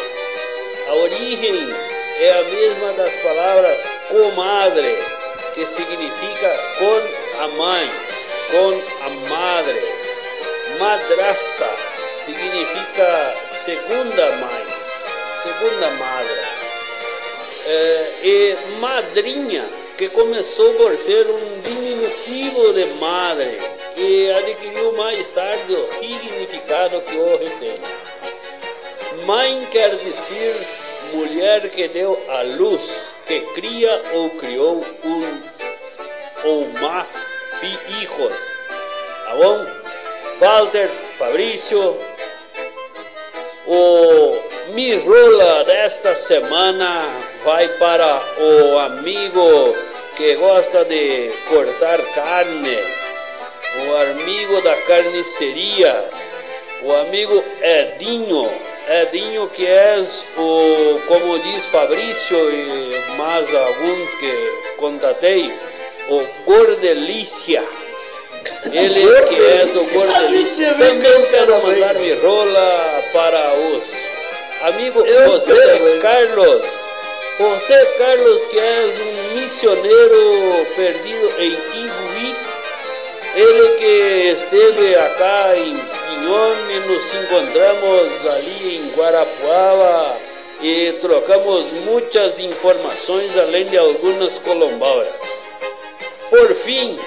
[0.89, 1.75] A origem
[2.21, 4.99] é a mesma das palavras comadre,
[5.55, 7.91] que significa com a mãe,
[8.51, 9.95] com a madre.
[10.79, 11.94] Madrasta
[12.25, 13.35] significa
[13.65, 14.65] segunda mãe,
[15.43, 16.41] segunda madre.
[17.67, 19.65] É, e madrinha,
[19.97, 23.59] que começou por ser um diminutivo de madre
[23.97, 27.81] e adquiriu mais tarde o significado que hoje tem.
[29.25, 30.57] Mãe quer dizer
[31.13, 32.83] mulher que deu à luz,
[33.27, 35.43] que cria ou criou um
[36.45, 37.25] ou mais
[37.61, 38.57] fi- hijos.
[39.25, 39.65] Tá bom?
[40.41, 41.97] Walter, Fabrício,
[43.67, 44.37] o
[44.73, 49.75] mi rola desta semana vai para o amigo
[50.17, 52.79] que gosta de cortar carne,
[53.87, 56.05] o amigo da carniceria,
[56.83, 58.51] o amigo Edinho,
[58.89, 60.05] Edinho que é
[60.37, 65.53] o, como diz Fabrício e mais alguns que contatei,
[66.09, 67.65] o Gordelícia.
[68.73, 70.75] Ele que é o Gordelícia.
[70.75, 73.93] Também quero mandar mi rola para os
[74.63, 76.65] amigos José Carlos.
[77.39, 78.91] José Carlos que é
[79.35, 82.37] um missioneiro perdido em Ijuí.
[83.37, 90.17] Ele que esteve acá em Pinhón e nos encontramos ali em Guarapuava
[90.63, 95.47] e trocamos muitas informações além de algumas colombauras.
[96.31, 96.99] Por fim,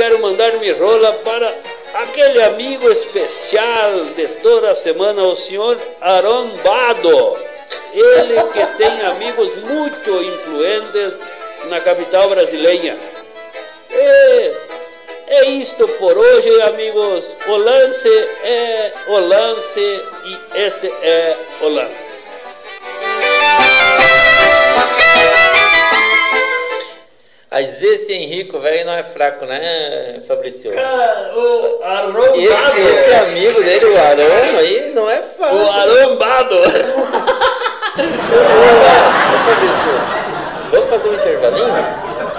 [0.00, 1.54] quero mandar minha rola para
[1.92, 7.36] aquele amigo especial de toda semana, o senhor Aron Bado.
[7.92, 11.20] Ele que tem amigos muito influentes
[11.68, 12.96] na capital brasileira.
[13.90, 14.52] E
[15.26, 17.36] é isto por hoje, amigos.
[17.46, 18.08] O lance
[18.42, 22.29] é o lance e este é o lance.
[27.50, 30.72] Mas esse Henrico, velho, não é fraco, né, Fabrício?
[30.72, 32.36] Cara, o arrombado.
[32.36, 35.56] Esse, esse amigo dele, o Arão, aí não é fácil.
[35.56, 35.70] O
[36.04, 36.54] arrombado.
[38.00, 39.90] Ô, Fabrício,
[40.70, 41.66] vamos fazer um intervalinho?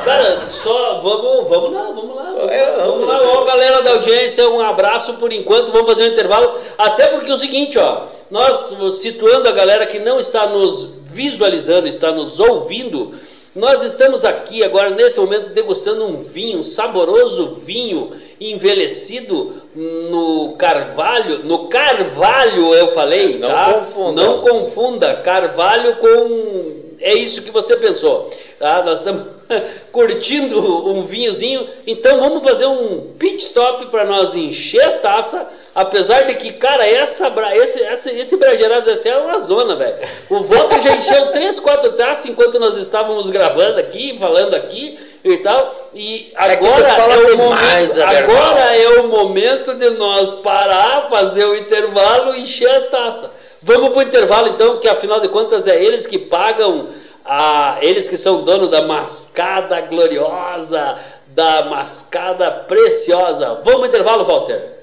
[0.06, 2.24] Cara, só vamos, vamos lá, vamos lá.
[2.32, 3.08] Vamos, É, vamos vamos.
[3.08, 6.58] lá, ó, galera da audiência, um abraço por enquanto, vamos fazer um intervalo.
[6.78, 11.88] Até porque é o seguinte, ó, nós situando a galera que não está nos visualizando,
[11.88, 13.14] está nos ouvindo,
[13.56, 21.44] nós estamos aqui agora nesse momento degustando um vinho, um saboroso vinho envelhecido no carvalho,
[21.44, 23.74] no carvalho eu falei, Não tá?
[23.74, 24.24] confunda.
[24.24, 28.30] Não confunda carvalho com é isso que você pensou.
[28.60, 28.84] Tá?
[28.84, 29.28] Nós estamos
[29.92, 35.46] curtindo um vinhozinho, então vamos fazer um pit stop para nós encher as taças.
[35.74, 39.96] Apesar de que, cara, essa, esse, esse Bragerados SA é uma zona, velho.
[40.30, 45.38] O Walter já encheu 3, 4 taças enquanto nós estávamos gravando aqui, falando aqui e
[45.38, 45.74] tal.
[45.94, 48.36] E É agora fala é o momento, Adernal.
[48.36, 53.30] agora é o momento de nós parar, fazer o intervalo e encher as taças.
[53.62, 56.88] Vamos pro intervalo então, que afinal de contas é eles que pagam,
[57.24, 63.62] a, eles que são dono da mascada gloriosa, da mascada preciosa.
[63.64, 64.81] Vamos pro intervalo, Walter.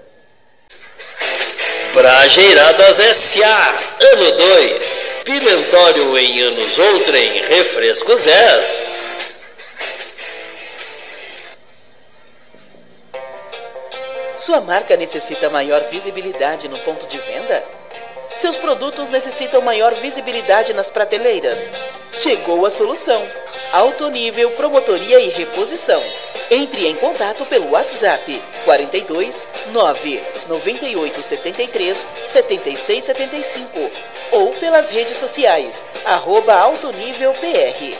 [1.92, 3.80] Brajeiradas S.A.
[4.12, 5.04] Ano 2.
[5.24, 7.42] Pimentório em anos outrem.
[7.42, 9.08] Refrescos Est.
[14.38, 17.64] Sua marca necessita maior visibilidade no ponto de venda?
[18.34, 21.70] Seus produtos necessitam maior visibilidade nas prateleiras?
[22.12, 23.26] Chegou a solução.
[23.72, 26.02] Alto nível promotoria e reposição.
[26.50, 33.90] Entre em contato pelo WhatsApp 42 9 98 73 76 75
[34.32, 37.96] ou pelas redes sociais arroba Alto Nível PR.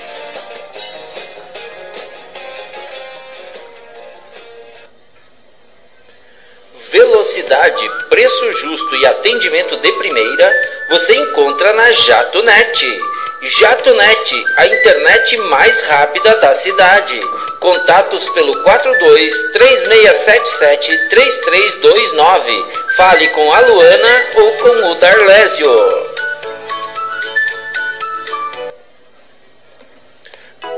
[6.90, 13.17] Velocidade, preço justo e atendimento de primeira você encontra na JatoNet.
[13.40, 17.20] JatoNet, a internet mais rápida da cidade.
[17.61, 22.66] Contatos pelo 42 3677 3329.
[22.96, 26.09] Fale com a Luana ou com o Darlésio.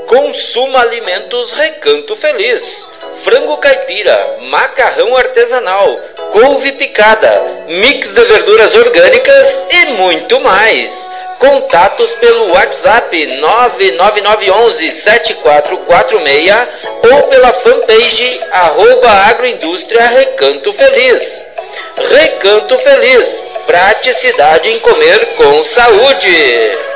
[0.07, 2.90] Consuma Alimentos Recanto Feliz.
[3.23, 5.99] Frango caipira, macarrão artesanal,
[6.31, 7.29] couve picada,
[7.67, 11.07] mix de verduras orgânicas e muito mais.
[11.37, 16.67] Contatos pelo WhatsApp 99911 7446
[17.11, 21.45] ou pela fanpage arroba agroindústria Recanto Feliz.
[21.97, 26.90] Recanto Feliz, praticidade em comer com saúde.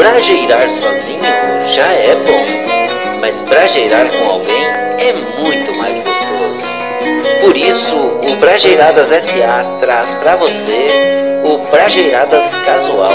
[0.00, 1.20] Brajeirar sozinho
[1.74, 4.64] já é bom, mas brajeirar com alguém
[4.98, 6.64] é muito mais gostoso.
[7.42, 13.12] Por isso, o Brajeiradas SA traz para você o Brajeiradas Casual,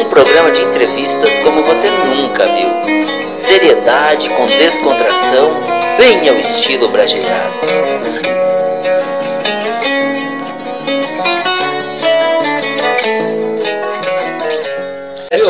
[0.00, 3.34] um programa de entrevistas como você nunca viu.
[3.34, 5.50] Seriedade com descontração,
[5.98, 8.43] bem ao estilo Brajeiradas.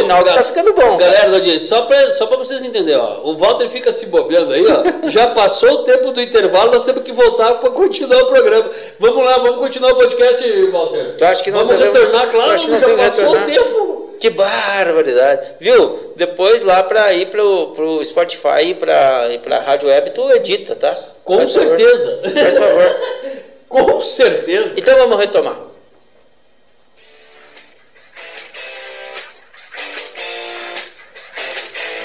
[0.06, 0.96] Ga- tá ficando bom.
[0.96, 3.20] Galera da audiência, só pra, só pra vocês entenderem, ó.
[3.24, 5.08] O Walter fica se bobeando aí, ó.
[5.10, 8.70] Já passou o tempo do intervalo, nós temos que voltar pra continuar o programa.
[8.98, 11.16] Vamos lá, vamos continuar o podcast, Walter.
[11.16, 13.46] Tu acha que nós vamos devemos- retornar, claro, acha que nós já passou o retornar?
[13.46, 13.94] tempo.
[14.20, 15.56] Que barbaridade.
[15.60, 16.12] Viu?
[16.16, 20.74] Depois lá pra ir pro, pro Spotify e pra, e pra Rádio Web, tu edita,
[20.76, 20.96] tá?
[21.24, 21.76] Com Faz favor.
[21.76, 22.20] certeza.
[22.32, 22.96] Faz favor.
[23.68, 24.70] Com certeza.
[24.76, 25.58] Então vamos retomar.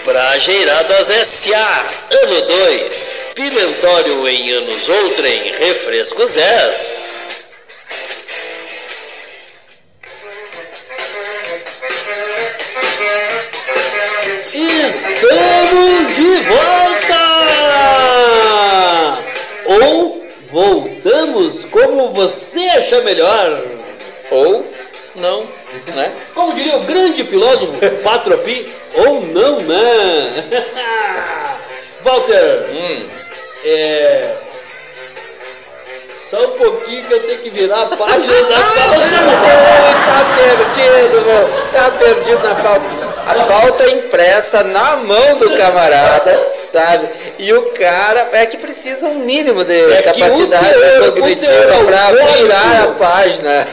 [0.09, 1.93] Brajeiradas S.A.
[2.09, 3.15] Ano 2.
[3.35, 5.53] Pimentório em anos outrem.
[5.53, 6.97] Refrescos Est.
[14.51, 17.21] Estamos de volta!
[19.67, 23.61] Ou voltamos como você achar melhor.
[24.31, 24.65] Ou
[25.15, 25.43] não,
[25.95, 26.11] né?
[26.33, 28.65] Como diria o grande filósofo Patropi,
[28.95, 30.49] ou não, né?
[32.03, 33.05] Walter, Hum.
[33.65, 34.35] é.
[36.29, 38.99] Só um pouquinho que eu tenho que virar a página da pauta.
[40.05, 41.49] tá perdido, meu.
[41.73, 42.85] Tá perdido na pauta.
[43.25, 47.09] A pauta impressa na mão do camarada, sabe?
[47.39, 52.83] E o cara é que precisa um mínimo de É capacidade teor- cognitiva para virar
[52.83, 53.67] a página.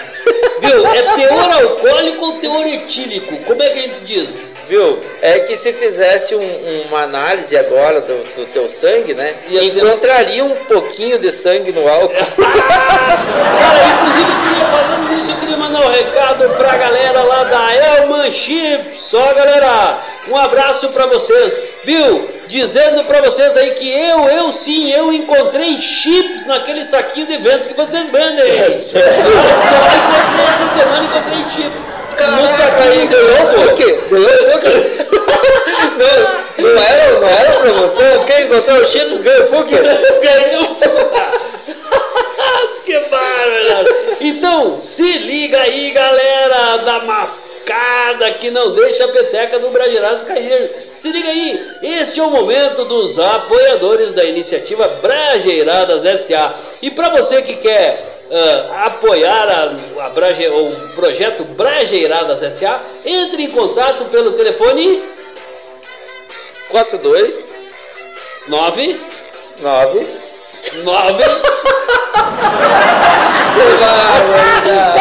[0.60, 0.86] Viu?
[0.86, 3.36] É teor alcoólico ou teor etílico?
[3.44, 4.55] Como é que a gente diz?
[4.68, 4.98] Viu?
[5.22, 9.32] É que se fizesse um- uma análise agora do, do teu sangue, né?
[9.48, 12.08] Ter- encontraria um pouquinho de sangue no álcool.
[12.36, 17.74] Cara, inclusive eu queria falando nisso, eu queria mandar um recado pra galera lá da
[17.74, 19.00] Elman Chips.
[19.02, 19.98] Só galera,
[20.28, 22.28] um abraço pra vocês, viu?
[22.48, 27.68] Dizendo pra vocês aí que eu, eu sim, eu encontrei chips naquele saquinho de vento
[27.68, 28.40] que vocês vendem.
[28.50, 31.86] É Eu encontrei essa semana encontrei chips.
[32.16, 33.68] Caraca, saquinho aí de ganhou o vento.
[33.68, 33.88] Fuque?
[34.10, 34.28] Ganhou
[35.96, 38.24] não, não, era, não era promoção?
[38.24, 39.76] Quem encontrou o chips ganhou o Fuque?
[40.22, 40.66] Ganhou.
[42.84, 43.88] que bárbaro!
[44.20, 50.70] Então, se liga aí, galera da mascada que não deixa a peteca do Brasileirados cair.
[50.96, 56.54] Se liga aí, este é o momento dos apoiadores da iniciativa Brajeiradas SA.
[56.80, 63.44] E para você que quer ah, apoiar a, a Braje- o projeto Brajeiradas SA, entre
[63.44, 65.02] em contato pelo telefone
[66.70, 67.44] 42
[68.48, 69.00] 9
[69.60, 70.06] 9.
[70.84, 71.24] 9
[73.54, 74.95] Que barbaridade.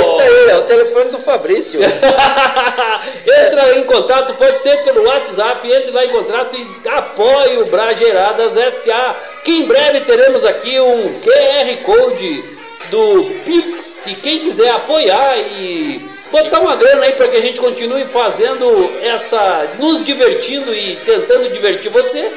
[0.00, 1.80] Isso aí, é o telefone do Fabrício.
[1.82, 8.54] Entra em contato, pode ser pelo WhatsApp, entre lá em contato e apoie o Brageiradas
[8.54, 12.58] SA, que em breve teremos aqui um QR Code
[12.90, 17.60] do Pix, que quem quiser apoiar e botar uma grana aí para que a gente
[17.60, 22.30] continue fazendo essa, nos divertindo e tentando divertir você,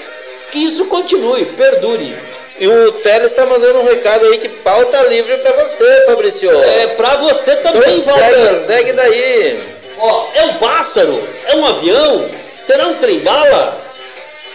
[0.51, 2.15] que isso continue, perdure.
[2.59, 6.51] E o Teles está mandando um recado aí que pauta livre para você, Fabrício.
[6.63, 8.57] É pra você também, Então Walter.
[8.57, 9.59] segue, segue daí.
[9.97, 11.21] Ó, é um pássaro?
[11.47, 12.29] É um avião?
[12.57, 13.81] Será um trem-bala?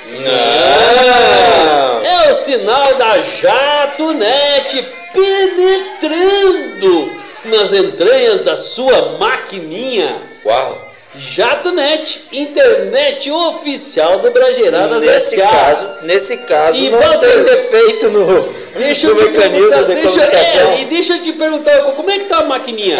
[0.09, 2.07] Não.
[2.07, 7.11] É o sinal da JatoNet penetrando
[7.47, 10.17] nas entranhas da sua maquininha.
[10.45, 10.87] Uau.
[11.19, 15.49] JatoNet, internet oficial do Brageiradas Nesse S.A.
[15.49, 18.43] caso, nesse caso E não Walter, tem defeito no,
[18.77, 20.73] Deixa no mecanismo de deixa, comunicação.
[20.73, 22.99] é, e deixa eu te perguntar, como é que tá a maquininha?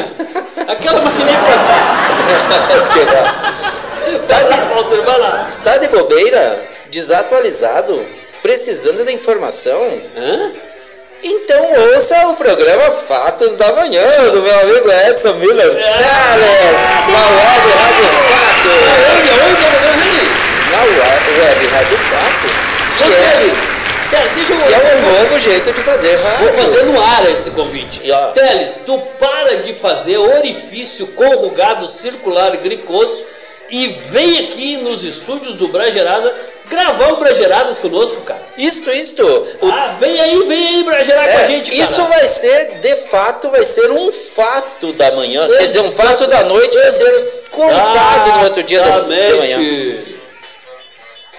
[0.67, 2.57] Aquela maquininha pra...
[4.11, 5.45] Está Vai lá, de, Walter, vai lá.
[5.49, 6.65] está de bobeira?
[6.91, 8.01] Desatualizado?
[8.41, 9.83] Precisando de informação?
[10.17, 10.53] Hã?
[11.23, 15.93] Então ouça o programa Fatos da Manhã do meu amigo Edson Miller É.
[16.37, 16.77] Teles,
[17.09, 18.69] na Web Rádio Fato.
[19.15, 20.37] Onde, onde, onde?
[20.71, 22.49] Na Web, Rádio Fato,
[22.99, 23.77] que é,
[24.11, 26.39] Teles, deixa eu é um novo jeito de fazer rádio.
[26.39, 28.01] Vou fazer no ar esse convite.
[28.05, 28.33] E.
[28.35, 33.25] Teles, tu para de fazer orifício corrugado circular gricoso
[33.71, 36.33] e vem aqui nos estúdios do Bragerada
[36.69, 38.41] gravar o Brageradas conosco, cara.
[38.59, 39.23] Isto, isto.
[39.61, 41.83] O- Ah, vem aí, vem aí Bragerar com a é, gente, cara.
[41.85, 45.47] isso vai ser, de fato, vai ser um fato da manhã.
[45.49, 49.59] Quer dizer, um fato da noite vai ser contado no outro dia da, da manhã.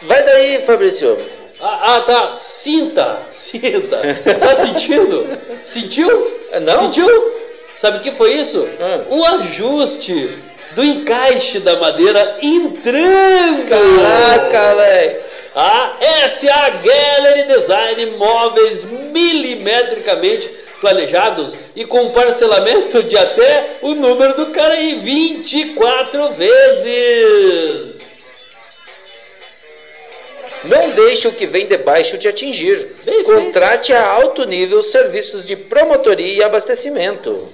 [0.03, 1.17] Vai daí, Fabrício.
[1.59, 2.33] Ah, ah, tá.
[2.35, 3.99] Sinta, sinta.
[4.39, 5.27] Tá sentindo?
[5.63, 6.31] Sentiu?
[6.61, 6.79] Não.
[6.79, 7.33] Sentiu?
[7.75, 8.67] Sabe o que foi isso?
[8.79, 9.01] Ah.
[9.09, 10.29] O ajuste
[10.71, 13.69] do encaixe da madeira entrando.
[13.69, 15.27] Caraca, velho.
[15.55, 15.97] A
[16.29, 20.47] SA Gallery Design móveis milimetricamente
[20.79, 27.97] planejados e com parcelamento de até o número do cara aí, 24 vezes.
[30.65, 32.95] Não deixe o que vem de baixo te atingir.
[33.03, 37.47] Bem Contrate a alto nível serviços de promotoria e abastecimento.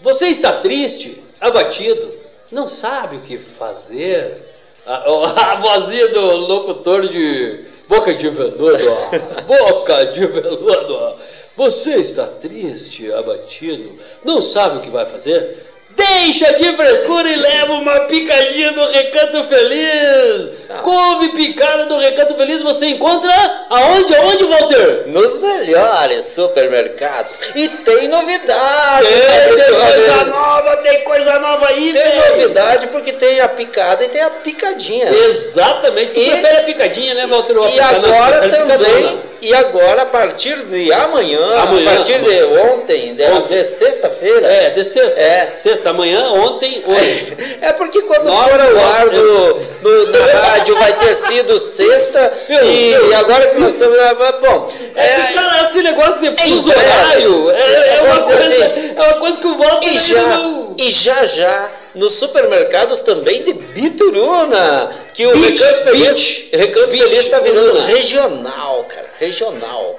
[0.00, 2.12] Você está triste, abatido,
[2.50, 4.38] não sabe o que fazer?
[4.86, 5.04] A,
[5.52, 8.96] a vozinha do locutor de boca de veludo,
[9.46, 11.14] boca de veludo.
[11.56, 13.90] Você está triste, abatido,
[14.24, 15.69] não sabe o que vai fazer?
[15.96, 20.60] Deixa de frescura e leva uma picadinha do Recanto Feliz.
[20.82, 23.32] Couve picada do Recanto Feliz você encontra
[23.68, 24.14] aonde?
[24.14, 25.02] Aonde, Walter?
[25.08, 27.50] Nos melhores supermercados.
[27.56, 32.30] E tem novidade, Tem, tem coisa nova, tem coisa nova aí, Tem velho.
[32.36, 35.10] novidade porque tem a picada e tem a picadinha.
[35.10, 36.12] Exatamente.
[36.12, 37.58] Tu E- prefere a picadinha, né, Walter?
[37.58, 43.14] Ou E agora também, e agora a partir de amanhã, Amanhã, a partir de ontem,
[43.14, 43.56] de, Ontem.
[43.58, 45.20] de sexta-feira, É, de sexta.
[45.20, 45.52] É.
[45.56, 47.36] Sexta, amanhã, ontem, hoje.
[47.60, 52.32] É porque quando Nossa, for ao ar no, no- na rádio vai ter sido sexta
[52.48, 53.10] Viu, e, viu?
[53.10, 53.98] e agora que nós estamos.
[54.40, 56.86] Bom, É, cara, esse negócio de fuso em breve.
[56.88, 60.74] horário é, é uma coisa, assim, é uma coisa que o Walter E já, não...
[60.78, 67.02] e já já nos supermercados também de Bituruna, que o Bit, Recanto Feliz, Recanto Bit,
[67.02, 69.98] Feliz está virando regional, cara, regional.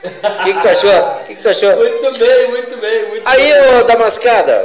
[0.00, 0.90] O que, que tu achou?
[0.90, 1.76] O que, que tu achou?
[1.76, 3.78] Muito bem, muito bem, muito Aí, bem.
[3.78, 4.64] ô Damascada,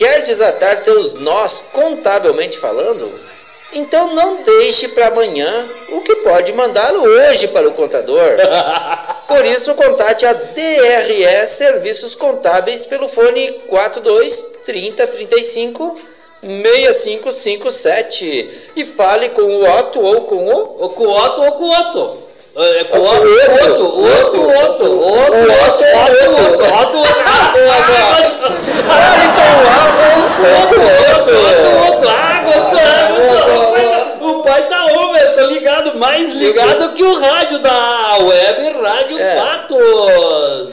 [0.00, 3.06] quer desatar teus nós contabilmente falando?
[3.74, 8.38] Então não deixe para amanhã o que pode mandar hoje para o contador.
[9.28, 16.00] Por isso, contate a DRE Serviços Contábeis pelo fone 42 30 35
[16.42, 21.64] 6557 e fale com o Otto ou com o Ou com o Otto ou com
[21.64, 22.29] o Otto.
[22.56, 23.60] É, com o Com Otto, o o Otto.
[23.70, 26.64] Otto, o Otto, o Otto, o O Otto, Otto é Otto, Otto.
[26.64, 28.30] Otto, Otto, Otto.
[28.86, 30.84] Fale com o Otto ou com o
[31.14, 31.92] Outro, Otto.
[31.92, 34.30] outro, ah, gostou, ah, gostou.
[34.30, 39.18] O pai tá on, velho, tá ligado, mais ligado que o rádio da web Rádio
[39.18, 39.36] É.
[39.36, 40.70] Fatos.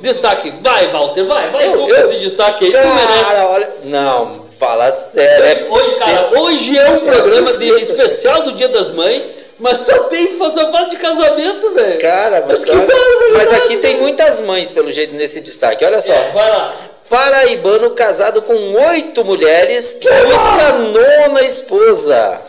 [0.00, 3.24] Destaque, vai, Walter, vai, vai, Eu- eu- esse destaque aí, tu merece.
[3.24, 3.70] Cara, olha.
[3.84, 5.44] Não, fala sério.
[5.44, 9.22] é Hoje, cara, hoje é um programa de especial do Dia das Mães,
[9.62, 12.00] mas só tem só fala de casamento, velho.
[12.00, 15.84] Cara, mas, que olha- barbaridade, mas aqui tem muitas mães, pelo jeito, nesse destaque.
[15.84, 16.12] Olha só.
[16.12, 16.74] É, vai lá.
[17.08, 22.40] Paraibano casado com oito mulheres busca nona esposa.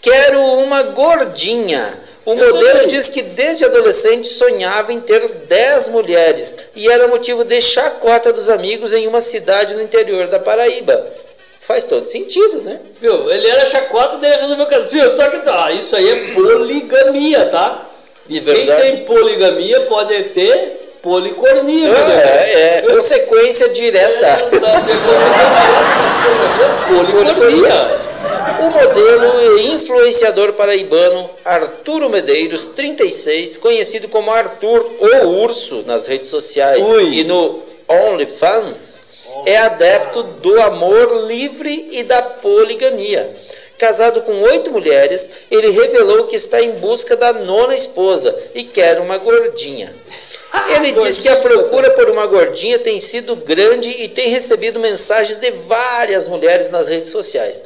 [0.00, 2.00] Quero uma gordinha.
[2.24, 2.88] O modelo também.
[2.88, 8.48] diz que desde adolescente sonhava em ter 10 mulheres e era motivo de chacota dos
[8.48, 11.04] amigos em uma cidade no interior da Paraíba.
[11.62, 12.80] Faz todo sentido, né?
[13.00, 13.30] Viu?
[13.30, 14.90] Ele era chacota, ele resolveu casar.
[14.90, 15.14] Viu?
[15.14, 17.88] Só que tá, isso aí é poligamia, tá?
[18.28, 18.82] E quem verdade.
[18.82, 22.10] tem poligamia pode ter policornia, meu Deus.
[22.10, 24.38] É, é, consequência direta.
[26.88, 28.12] Policornia.
[28.60, 36.28] O modelo e influenciador paraibano Arturo Medeiros, 36, conhecido como Arthur ou Urso nas redes
[36.28, 37.20] sociais Ui.
[37.20, 39.01] e no OnlyFans,
[39.46, 43.34] é adepto do amor livre e da poligamia.
[43.78, 49.00] Casado com oito mulheres, ele revelou que está em busca da nona esposa e quer
[49.00, 49.94] uma gordinha.
[50.76, 55.38] Ele diz que a procura por uma gordinha tem sido grande e tem recebido mensagens
[55.38, 57.62] de várias mulheres nas redes sociais.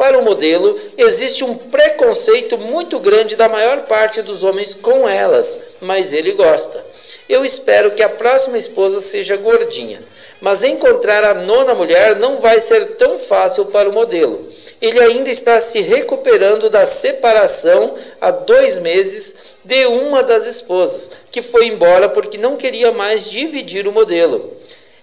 [0.00, 5.58] Para o modelo, existe um preconceito muito grande da maior parte dos homens com elas,
[5.78, 6.82] mas ele gosta.
[7.28, 10.02] Eu espero que a próxima esposa seja gordinha,
[10.40, 14.48] mas encontrar a nona mulher não vai ser tão fácil para o modelo.
[14.80, 21.42] Ele ainda está se recuperando da separação há dois meses de uma das esposas, que
[21.42, 24.56] foi embora porque não queria mais dividir o modelo.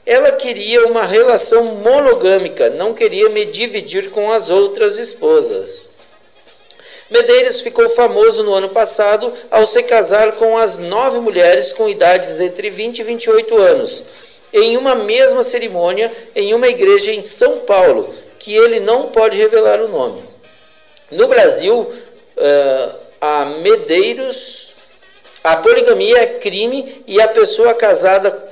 [0.06, 5.92] Ela queria uma relação monogâmica, não queria me dividir com as outras esposas.
[7.10, 12.40] Medeiros ficou famoso no ano passado ao se casar com as nove mulheres com idades
[12.40, 14.04] entre 20 e 28 anos,
[14.54, 19.82] em uma mesma cerimônia em uma igreja em São Paulo, que ele não pode revelar
[19.82, 20.22] o nome.
[21.12, 21.92] No Brasil,
[22.38, 22.90] eh,
[23.20, 24.74] a Medeiros,
[25.44, 28.48] a poligamia é crime e a pessoa casada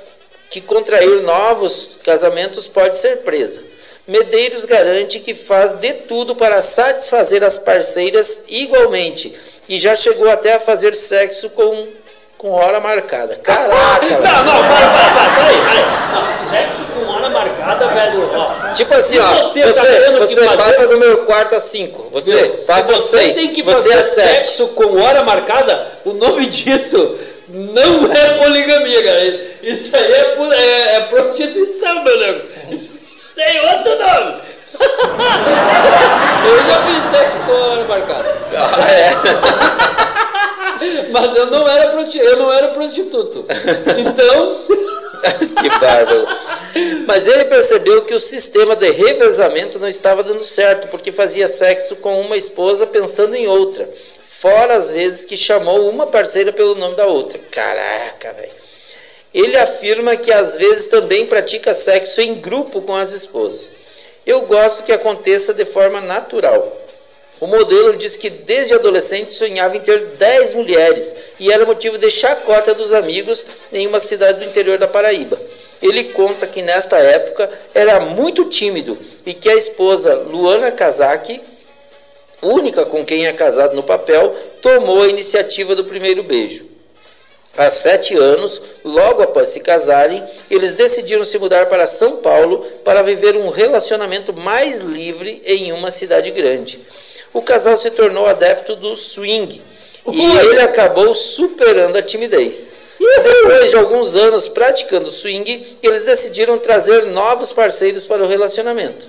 [0.50, 3.64] que contrair novos casamentos pode ser presa.
[4.08, 9.34] Medeiros garante que faz de tudo para satisfazer as parceiras igualmente
[9.68, 11.88] e já chegou até a fazer sexo com,
[12.46, 13.36] com hora marcada.
[13.38, 14.06] Caraca!
[14.06, 14.22] Não, velho.
[14.22, 15.86] não, para, para, para, peraí, peraí.
[16.14, 18.72] Não, sexo com hora marcada, velho, ó.
[18.74, 22.36] Tipo assim, ó, você você, tá você fazer- passa do meu quarto a 5, você
[22.36, 24.28] Meu, passa a se você 6, tem que fazer é 7.
[24.46, 27.18] sexo com hora marcada, o nome disso
[27.48, 29.26] não é poligamia, cara.
[29.64, 32.48] Isso aí é, é- é prostituição, meu nego.
[32.70, 32.91] Isso
[33.34, 34.36] tem outro nome.
[36.45, 38.36] Eu já fiz sexo com hora marcada.
[38.55, 39.11] Ah, é.
[41.11, 43.45] Mas eu não era, prosti- eu não era prostituto.
[43.97, 44.61] Então.
[45.61, 46.28] que bárbaro.
[47.07, 51.95] Mas ele percebeu que o sistema de revezamento não estava dando certo, porque fazia sexo
[51.95, 53.89] com uma esposa pensando em outra.
[54.21, 57.39] Fora as vezes que chamou uma parceira pelo nome da outra.
[57.49, 58.51] Caraca, velho.
[59.34, 63.71] Ele afirma que às vezes também pratica sexo em grupo com as esposas.
[64.26, 66.86] Eu gosto que aconteça de forma natural.
[67.39, 72.09] O modelo diz que desde adolescente sonhava em ter 10 mulheres e era motivo de
[72.09, 75.39] chacota dos amigos em uma cidade do interior da Paraíba.
[75.82, 81.41] Ele conta que nesta época era muito tímido e que a esposa Luana Kazaki,
[82.41, 86.74] única com quem é casado no papel, tomou a iniciativa do primeiro beijo.
[87.58, 93.01] Há sete anos, logo após se casarem, eles decidiram se mudar para São Paulo para
[93.01, 96.82] viver um relacionamento mais livre em uma cidade grande.
[97.34, 99.62] O casal se tornou adepto do swing
[100.12, 102.74] e ele acabou superando a timidez.
[102.99, 109.08] Depois de alguns anos praticando swing, eles decidiram trazer novos parceiros para o relacionamento.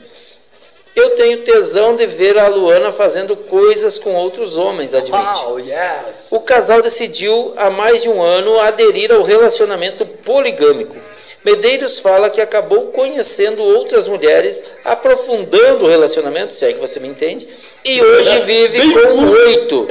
[0.97, 5.45] Eu tenho tesão de ver a Luana fazendo coisas com outros homens, admite.
[5.45, 6.29] Wow, yes.
[6.31, 10.97] O casal decidiu há mais de um ano aderir ao relacionamento poligâmico.
[11.45, 17.09] Medeiros fala que acabou conhecendo outras mulheres, aprofundando o relacionamento, se é que você me
[17.09, 17.47] entende,
[17.85, 19.87] e hoje vive com oito.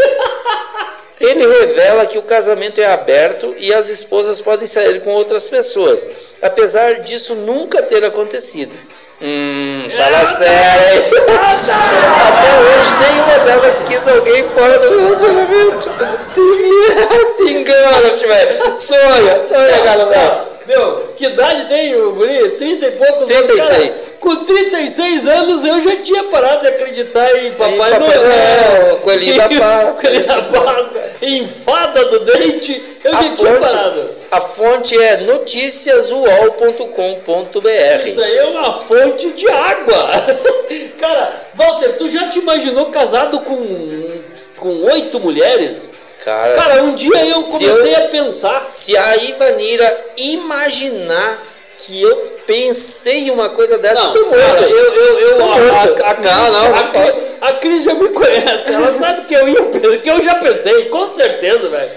[1.21, 6.09] Ele revela que o casamento é aberto e as esposas podem sair com outras pessoas,
[6.41, 8.75] apesar disso nunca ter acontecido.
[9.27, 11.03] Hum, fala sério.
[11.03, 11.11] hein?
[12.27, 15.89] Até hoje nenhuma delas quis alguém fora do relacionamento.
[16.27, 16.41] Se,
[17.37, 18.77] se engana, velho.
[18.77, 20.54] Sonha, sonha, galera.
[20.67, 22.49] Meu, que idade tem o guri?
[22.51, 23.69] 30 e poucos 36.
[23.69, 24.05] anos.
[24.19, 28.21] Com 36 anos eu já tinha parado de acreditar em Papai, Papai Noel.
[28.23, 30.41] Noel, Coelhinho da Páscoa, Coelhinho da.
[30.61, 31.01] Páscoa.
[31.21, 34.01] Em fada do dente, eu A já tinha parado.
[34.01, 38.07] fonte, a fonte é noticiasuol.com.br.
[38.07, 40.09] Isso aí é uma fonte de água.
[40.99, 44.15] Cara, Walter, tu já te imaginou casado com
[44.57, 45.93] com oito mulheres?
[46.25, 48.59] Cara, Cara, um dia eu comecei eu- a pensar.
[48.59, 51.37] Se a Ivanira imaginar
[51.85, 52.15] que eu
[52.47, 54.39] pensei em uma coisa dessa, Não, tô morto.
[54.39, 56.03] cara, eu, eu, eu, Tô a, morto.
[56.03, 59.35] a, a, Cris, Não, não, a, Cris, a Cris já me conhece, ela sabe que
[59.35, 61.89] eu ia pensar, que eu já pensei, com certeza, velho.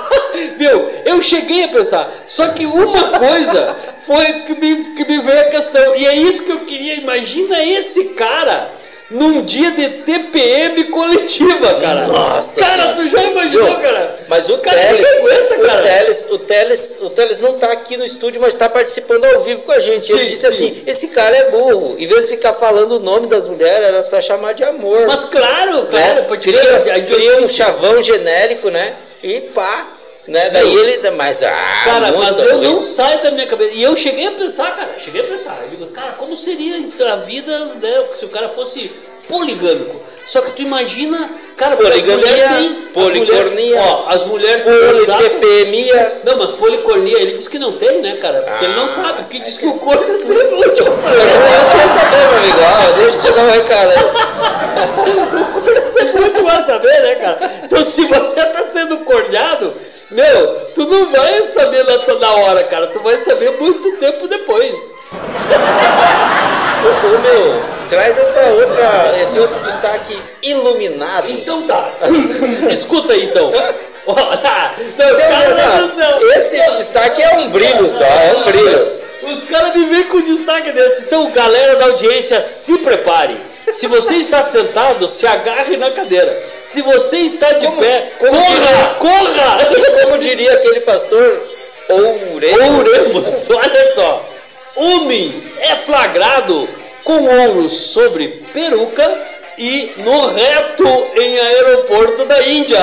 [0.56, 3.76] Viu, eu cheguei a pensar, só que uma coisa
[4.06, 7.62] foi que me, que me veio a questão, e é isso que eu queria, imagina
[7.62, 8.66] esse cara
[9.14, 12.06] num dia de TPM coletiva, cara.
[12.06, 12.96] Nossa Cara, Senhora.
[12.96, 13.76] tu já imaginou, Viu?
[13.80, 14.18] cara?
[14.28, 15.82] Mas o cara, Teles, aguenta, o cara.
[15.82, 19.62] Teles, o Teles, o Teles não tá aqui no estúdio, mas está participando ao vivo
[19.62, 20.10] com a gente.
[20.12, 20.48] Ele Sim, disse sim.
[20.48, 21.96] assim: esse cara é burro.
[21.98, 25.06] Em vez de ficar falando o nome das mulheres, era só chamar de amor.
[25.06, 25.88] Mas claro, né?
[25.90, 28.92] claro, pode cria, cria um chavão genérico, né?
[29.22, 29.86] E pá.
[30.26, 30.50] Né?
[30.50, 30.80] Daí Não.
[30.80, 31.10] ele.
[31.10, 33.72] Mas, ah, Cara, muito mas eu não saio da minha cabeça.
[33.74, 35.58] E eu cheguei a pensar, cara, cheguei a pensar.
[35.62, 36.76] Eu digo, cara, como seria
[37.12, 38.90] a vida né, se o cara fosse
[39.28, 40.00] poligâmico?
[40.26, 46.12] Só que tu imagina, cara, as Poligamia, as policornia, mulheres- Ó, as mulheres Politepemia.
[46.24, 48.40] Não, mas policornia, ele diz que não tem, né, cara?
[48.40, 50.86] Porque ele não Ah, sabe, porque diz que o corpo é sempre útil.
[50.86, 52.58] Eu queria saber, meu amigo.
[52.62, 55.84] Ó, deixa eu te dar um recado aí.
[55.84, 57.38] Você muito vai saber, né, cara?
[57.64, 59.72] Então, se você tá sendo corneado,
[60.14, 62.86] meu, tu não vai saber na, na hora, cara.
[62.86, 64.72] Tu vai saber muito tempo depois.
[66.84, 71.30] Ô, meu, traz essa outra, esse outro destaque iluminado.
[71.30, 71.90] Então tá.
[72.70, 73.52] Escuta aí, então.
[74.06, 74.18] Não, os
[74.98, 76.20] Não, não, não, não.
[76.20, 76.32] não.
[76.32, 78.86] Esse destaque é um brilho só, é um brilho.
[79.22, 81.06] Os caras me vêm com destaque desse.
[81.06, 83.34] Então, galera da audiência, se prepare.
[83.72, 86.38] Se você está sentado, se agarre na cadeira.
[86.74, 89.58] Se você está de Como- pé, como corra, corra!
[90.02, 91.40] Como diria aquele pastor,
[91.88, 92.78] ouremos.
[92.78, 94.26] Ouremos, olha só.
[94.74, 96.68] Homem é flagrado
[97.04, 99.08] com ouro sobre peruca
[99.58, 102.78] e no reto em aeroporto da Índia.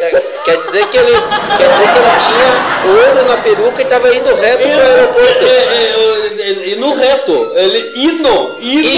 [0.00, 1.12] É, Quer dizer que ele,
[1.58, 5.44] quer dizer que ele tinha ouro na peruca e estava indo reto E, pro aeroporto.
[5.44, 8.56] é, é, e no reto, ele Hino.
[8.60, 8.88] hino,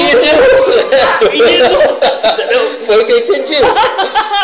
[1.33, 1.99] entendeu?
[2.87, 3.57] Foi o que eu entendi.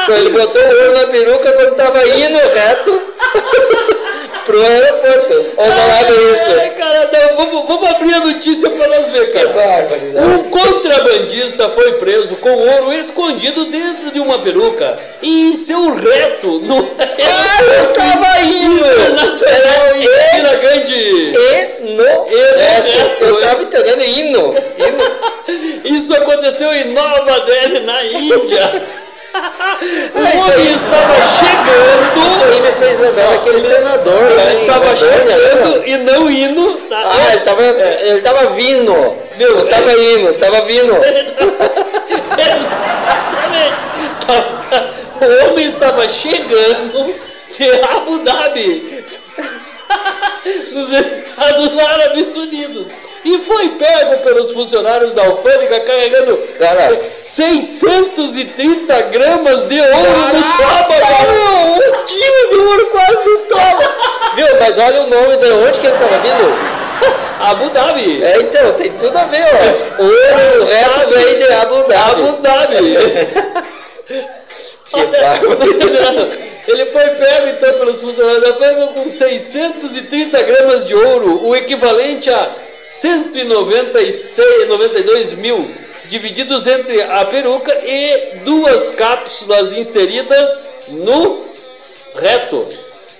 [0.08, 3.02] Ele botou o ouro na peruca quando estava indo reto
[4.44, 5.46] pro aeroporto.
[5.56, 6.76] Ou não era É, isso?
[6.78, 9.88] cara, não, vamos, vamos abrir a notícia para nós ver, Que cara.
[10.24, 16.60] Um contrabandista foi preso com ouro escondido dentro de uma peruca e em seu reto
[16.60, 18.76] no Ah, eu tava indo!
[18.86, 20.94] Internacional em Era Campina Grande.
[20.94, 23.24] E no reto.
[23.24, 24.54] Eu tava entendendo hino.
[24.78, 25.96] hino.
[25.96, 28.82] Isso aconteceu em Nova Delhi, na Índia.
[29.34, 30.18] O
[30.52, 32.26] aí- estava chegando.
[32.26, 35.88] Isso aí me fez lembrar daquele senador Ele em estava Rondônia, chegando lembra?
[35.88, 36.74] e não indo.
[36.88, 37.02] tá?
[37.04, 39.16] Ah, ele tava, ele tava vindo.
[39.36, 40.94] Meu, Não tava indo, tava vindo.
[42.36, 43.76] Exatamente.
[45.20, 47.14] O homem estava chegando
[47.56, 49.04] de Abu Dhabi,
[50.72, 52.86] nos Estados Árabes Unidos,
[53.24, 56.96] e foi pego pelos funcionários da alfândega carregando Cara.
[57.22, 59.92] 630 gramas de ouro
[60.32, 61.32] no Caraca, toba.
[61.32, 63.94] um quilo de ouro quase no toba.
[64.36, 66.76] Viu, mas olha o nome de onde que ele tava vindo.
[67.40, 68.22] Abu Dhabi.
[68.22, 70.00] É, então, tem tudo a ver, ó.
[70.02, 72.22] Ouro reto vem de Abu Dhabi.
[72.22, 72.96] Abu Dhabi.
[75.04, 76.46] Bárbaro.
[76.68, 82.28] Ele foi pego então pelos funcionários da pega com 630 gramas de ouro, o equivalente
[82.28, 82.50] a
[82.82, 85.68] 196, 92 mil,
[86.06, 91.44] divididos entre a peruca e duas cápsulas inseridas no
[92.16, 92.66] reto.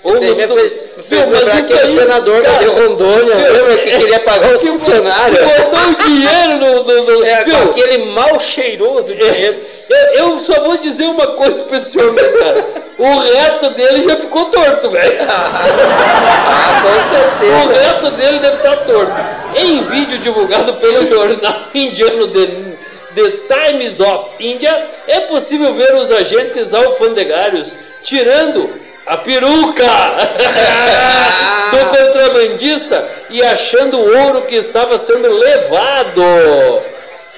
[0.02, 2.66] Ou Isso aí no me tu- fez, me fez lembrar aquele aí, senador cara, de
[2.66, 5.38] Rondônia, viu, lembra que queria pagar os funcionários?
[5.40, 6.84] Botou o dinheiro no.
[6.84, 9.56] no, no É, aquele mal cheiroso dinheiro.
[9.88, 9.96] Eu,
[10.32, 12.64] eu só vou dizer uma coisa pra esse homem, cara.
[12.98, 15.18] O reto dele já ficou torto, velho.
[15.28, 17.80] Ah, com O certeza.
[17.82, 19.12] reto dele deve estar torto.
[19.56, 22.46] Em vídeo divulgado pelo jornal indiano The,
[23.14, 27.68] The Times of India, é possível ver os agentes alfandegários
[28.04, 28.68] tirando
[29.06, 29.84] a peruca
[31.70, 36.22] do contrabandista e achando o ouro que estava sendo levado.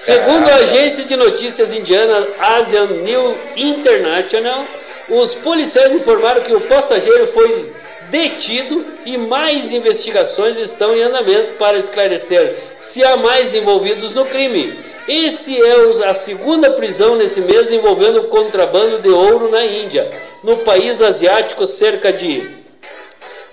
[0.09, 4.65] Segundo a agência de notícias indiana Asian News International,
[5.11, 7.75] os policiais informaram que o passageiro foi
[8.09, 14.73] detido e mais investigações estão em andamento para esclarecer se há mais envolvidos no crime.
[15.07, 20.09] Esse é a segunda prisão nesse mês envolvendo contrabando de ouro na Índia.
[20.43, 22.43] No país asiático, cerca de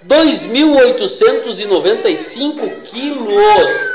[0.08, 3.95] 2.895 quilos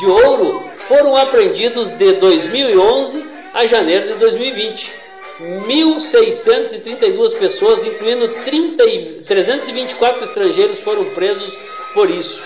[0.00, 3.22] de ouro foram apreendidos de 2011
[3.52, 5.00] a janeiro de 2020.
[5.40, 11.54] 1.632 pessoas, incluindo 30 e 324 estrangeiros, foram presos
[11.94, 12.42] por isso.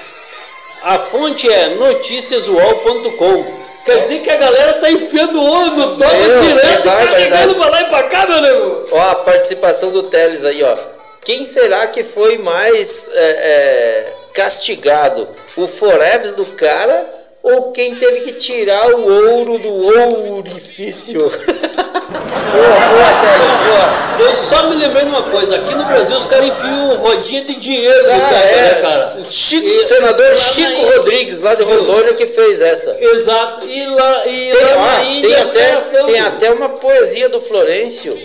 [0.83, 3.65] A fonte é noticiasuol.com.
[3.85, 6.83] Quer dizer que a galera tá enfiando o olho no toba barbaridade.
[6.85, 8.89] carregando pra lá e pra cá, meu nego.
[8.91, 10.77] Ó, a participação do Teles aí, ó.
[11.23, 15.29] Quem será que foi mais é, é, castigado?
[15.57, 21.21] O Foreves do cara ou quem teve que tirar o ouro do orifício?
[21.29, 24.05] boa, boa, Teles, boa.
[24.31, 27.55] Eu só me lembrei de uma coisa, aqui no Brasil os caras enfiam rodinha de
[27.57, 29.17] dinheiro no Ah, teto, é, né, cara?
[29.21, 32.97] O Chico, E- senador Chico Rodrigues, lá de Rondônia, que fez essa.
[32.99, 38.17] Exato, e lá, e Tem, lá tem até, tem até uma poesia do Florencio.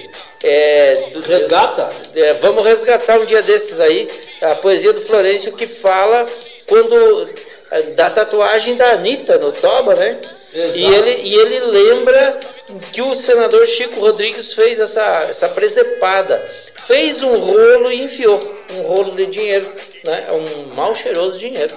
[0.41, 1.89] É, Resgata?
[2.15, 4.07] É, vamos resgatar um dia desses aí
[4.41, 6.25] a poesia do Florencio que fala
[6.65, 7.27] quando
[7.95, 10.19] da tatuagem da Anitta no Toba, né?
[10.53, 10.77] Exato.
[10.77, 12.39] E ele, e ele lembra
[12.91, 16.43] que o senador Chico Rodrigues fez essa, essa presepada.
[16.87, 18.41] Fez um rolo e enfiou
[18.73, 19.71] um rolo de dinheiro,
[20.03, 20.27] né?
[20.31, 21.75] Um mal cheiroso dinheiro.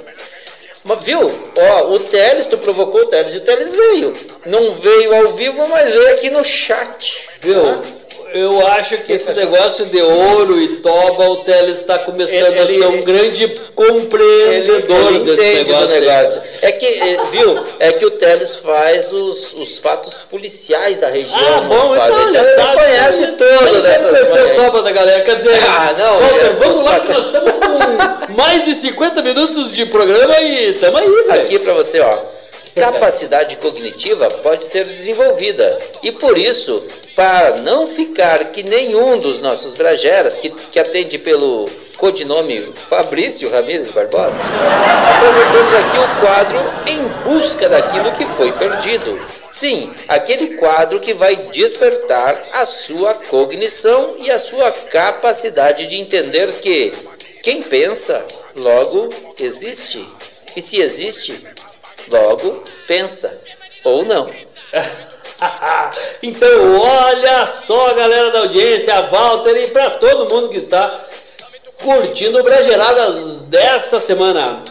[0.84, 1.20] Mas viu?
[1.20, 4.14] Ó, o Teles, tu provocou o Teles, e o Teles veio.
[4.46, 7.28] Não veio ao vivo, mas veio aqui no chat.
[7.40, 7.68] Viu?
[7.68, 7.82] Ah,
[8.34, 12.66] Eu acho que esse negócio de ouro e toba, o Teles está começando Ele- a
[12.66, 15.88] ser um grande compreendedor ele desse negócio.
[16.00, 16.42] negócio.
[16.60, 17.58] É que, eh, viu?
[17.78, 21.38] É que o Teles faz os, os fatos policiais da região.
[21.40, 25.20] Ah, não bom, então ele, ele sabe, conhece ele- tudo ele dessas toba da galera.
[25.22, 28.74] Quer dizer, Ah, não, Walter, é, vamos os lá que nós estamos com mais de
[28.74, 31.32] 50 minutos de programa e estamos aí, velho.
[31.42, 32.18] Aqui para você, ó.
[32.74, 36.82] Capacidade cognitiva pode ser desenvolvida e por isso,
[37.14, 41.68] para não ficar que nenhum dos nossos brageras que, que atende pelo
[41.98, 46.58] codinome Fabrício Ramires Barbosa, apresentamos aqui o quadro
[46.88, 49.20] Em Busca daquilo que foi perdido.
[49.48, 56.50] Sim, aquele quadro que vai despertar a sua cognição e a sua capacidade de entender
[56.54, 56.92] que
[57.42, 58.24] quem pensa,
[58.56, 60.04] logo existe.
[60.56, 61.38] E se existe,
[62.10, 63.40] logo pensa.
[63.84, 64.30] Ou não.
[66.22, 71.00] então, olha só, galera da audiência, a Walter e para todo mundo que está
[71.82, 74.62] curtindo o Brageradas desta semana.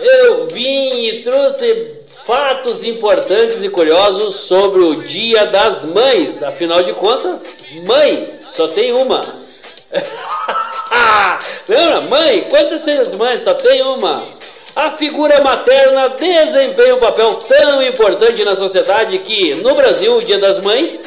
[0.00, 1.96] Eu vim e trouxe
[2.26, 6.42] fatos importantes e curiosos sobre o Dia das Mães.
[6.42, 9.46] Afinal de contas, mãe só tem uma.
[11.68, 12.00] Lembra?
[12.02, 13.42] Mãe, quantas mães?
[13.42, 14.35] Só tem uma.
[14.76, 20.38] A figura materna desempenha um papel tão importante na sociedade que, no Brasil, o Dia
[20.38, 21.02] das Mães,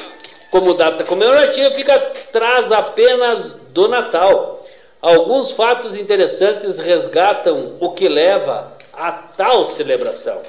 [0.49, 4.65] como data comemorativa, fica atrás apenas do Natal.
[4.99, 10.41] Alguns fatos interessantes resgatam o que leva a tal celebração.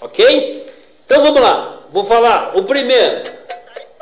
[0.00, 0.66] Ok?
[1.06, 2.56] Então vamos lá, vou falar.
[2.56, 3.30] O primeiro,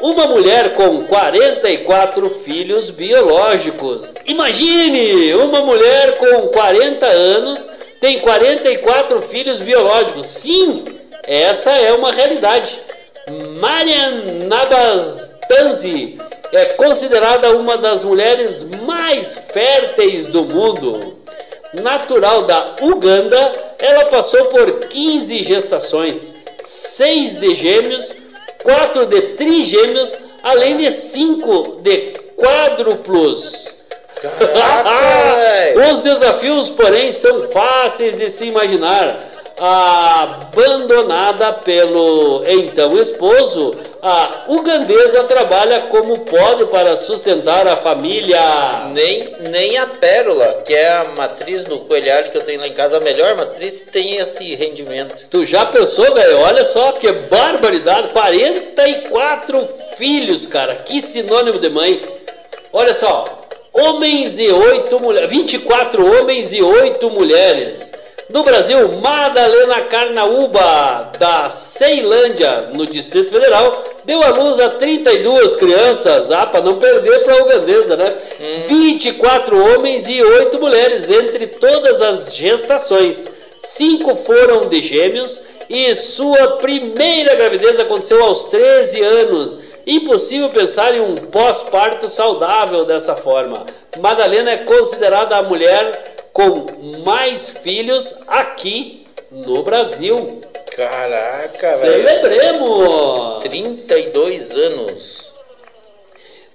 [0.00, 4.14] uma mulher com 44 filhos biológicos.
[4.24, 10.26] Imagine, uma mulher com 40 anos tem 44 filhos biológicos.
[10.26, 10.84] Sim,
[11.24, 12.80] essa é uma realidade.
[13.60, 16.18] Marian Nabastanzi
[16.52, 21.18] é considerada uma das mulheres mais férteis do mundo.
[21.74, 28.16] Natural da Uganda, ela passou por 15 gestações, 6 de gêmeos,
[28.62, 33.67] 4 de trigêmeos, além de 5 de quádruplos.
[34.20, 35.90] Caraca.
[35.90, 39.26] Os desafios, porém, são fáceis de se imaginar.
[39.60, 48.38] Abandonada pelo então esposo, a ugandesa trabalha como pode para sustentar a família.
[48.92, 52.72] Nem, nem a Pérola, que é a matriz no coelhado que eu tenho lá em
[52.72, 55.26] casa, a melhor matriz, tem esse rendimento.
[55.28, 56.38] Tu já pensou, velho?
[56.38, 58.10] Olha só que barbaridade!
[58.10, 60.76] 44 filhos, cara.
[60.76, 62.00] Que sinônimo de mãe.
[62.72, 63.47] Olha só.
[63.72, 65.30] Homens e 8 mulheres.
[65.30, 67.92] 24 homens e 8 mulheres.
[68.28, 76.30] No Brasil, Madalena Carnaúba, da Ceilândia, no Distrito Federal, deu à luz a 32 crianças.
[76.30, 78.16] Ah, para não perder para a ugandesa, né?
[78.68, 83.30] 24 homens e 8 mulheres, entre todas as gestações.
[83.58, 89.58] Cinco foram de gêmeos e sua primeira gravidez aconteceu aos 13 anos.
[89.88, 93.64] Impossível pensar em um pós-parto saudável dessa forma.
[93.98, 96.66] Madalena é considerada a mulher com
[97.04, 100.42] mais filhos aqui no Brasil.
[100.76, 102.06] Caraca, velho.
[102.06, 103.40] Celebremos!
[103.42, 105.32] 32 anos.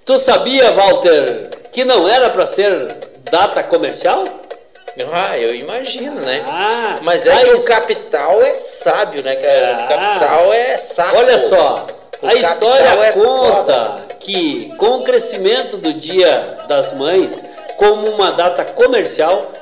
[0.04, 2.94] Tu sabia, Walter, que não era para ser
[3.30, 4.24] data comercial?
[5.12, 6.44] Ah, eu imagino, né?
[6.46, 9.76] Ah, Mas é que o his- capital é sábio, né, cara?
[9.80, 9.84] Ah.
[9.84, 11.16] O capital é saco.
[11.16, 17.44] Olha só, O a história é conta que com o crescimento do Dia das Mães
[17.76, 19.52] como uma data comercial,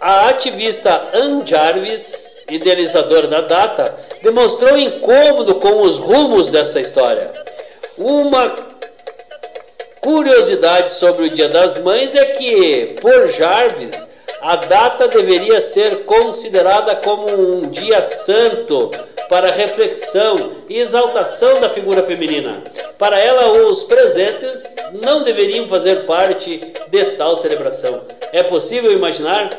[0.00, 7.30] a ativista Ann Jarvis idealizador da data, demonstrou incômodo com os rumos dessa história.
[7.96, 8.52] Uma
[10.00, 14.09] curiosidade sobre o Dia das Mães é que, por Jarvis,
[14.40, 18.90] a data deveria ser considerada como um dia santo
[19.28, 22.62] para reflexão e exaltação da figura feminina.
[22.98, 28.02] Para ela, os presentes não deveriam fazer parte de tal celebração.
[28.32, 29.50] É possível imaginar,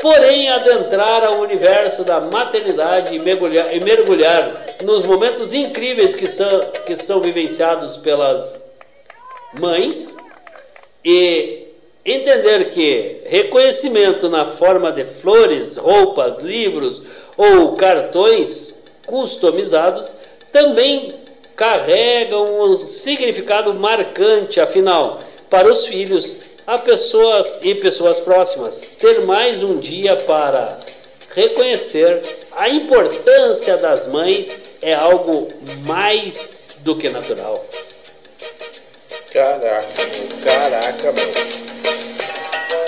[0.00, 6.60] porém, adentrar ao universo da maternidade e mergulhar, e mergulhar nos momentos incríveis que são,
[6.86, 8.72] que são vivenciados pelas
[9.52, 10.16] mães
[11.04, 11.63] e
[12.04, 17.00] Entender que reconhecimento na forma de flores, roupas, livros
[17.36, 20.16] ou cartões customizados
[20.52, 21.14] também
[21.56, 26.36] carregam um significado marcante, afinal, para os filhos,
[26.66, 30.78] a pessoas e pessoas próximas, ter mais um dia para
[31.34, 32.20] reconhecer
[32.52, 35.48] a importância das mães é algo
[35.86, 37.64] mais do que natural.
[39.34, 41.24] Caraca, meu, caraca, meu.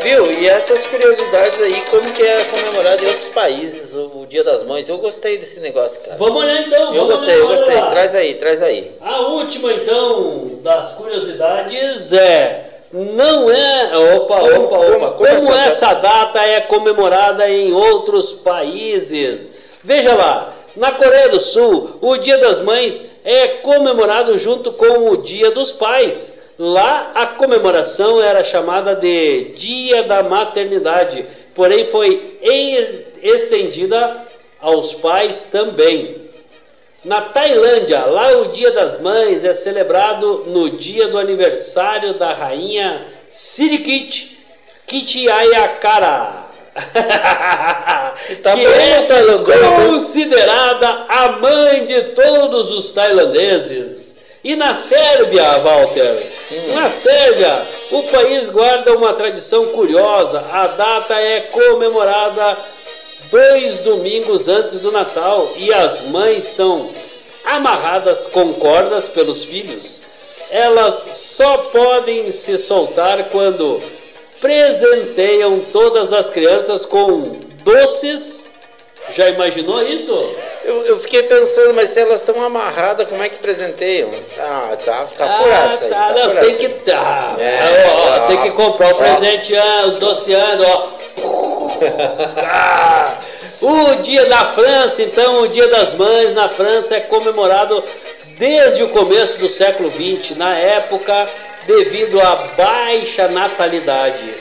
[0.01, 0.32] Viu?
[0.32, 4.62] E essas curiosidades aí, como que é comemorado em outros países o, o Dia das
[4.62, 4.88] Mães?
[4.88, 6.16] Eu gostei desse negócio, cara.
[6.16, 6.94] Vamos olhar então.
[6.94, 7.82] Eu gostei, olhar, eu gostei.
[7.88, 8.92] Traz aí, traz aí.
[9.01, 15.94] A última então das curiosidades é não é opa opa opa como como, essa essa,
[15.94, 19.53] data é comemorada em outros países.
[19.82, 25.16] Veja lá, na Coreia do Sul o Dia das Mães é comemorado junto com o
[25.16, 26.36] Dia dos Pais.
[26.59, 32.38] Lá a comemoração era chamada de Dia da Maternidade, porém foi
[33.22, 34.22] estendida
[34.61, 36.26] aos pais também.
[37.04, 43.07] Na Tailândia, lá o Dia das Mães é celebrado no dia do aniversário da rainha
[43.30, 44.36] Sirikit
[44.86, 46.46] Kitiayakara.
[48.42, 49.88] tá que é tailandês, hein?
[49.88, 54.05] considerada a mãe de todos os tailandeses.
[54.47, 56.22] E na Sérvia, Walter,
[56.53, 56.74] Hum.
[56.76, 60.38] na Sérvia, o país guarda uma tradição curiosa.
[60.53, 62.57] A data é comemorada
[63.32, 66.88] dois domingos antes do Natal e as mães são
[67.44, 70.05] amarradas com cordas pelos filhos.
[70.49, 73.82] Elas só podem se soltar quando
[74.40, 77.22] presenteiam todas as crianças com
[77.64, 78.45] doces.
[79.14, 80.36] Já imaginou isso?
[80.64, 84.11] Eu, eu fiquei pensando, mas se elas estão amarradas, como é que presenteiam?
[84.38, 85.90] Ah, tá, tá furado isso aí.
[85.90, 88.98] tá, tá não, tem que tá, É, ó, ó, ó, tem que comprar o ó.
[88.98, 90.96] presente, ah, os doceando, ó.
[92.38, 93.14] Ah,
[93.61, 97.82] o dia da França, então, o dia das mães na França é comemorado
[98.38, 101.28] desde o começo do século XX, na época,
[101.66, 104.34] devido à baixa natalidade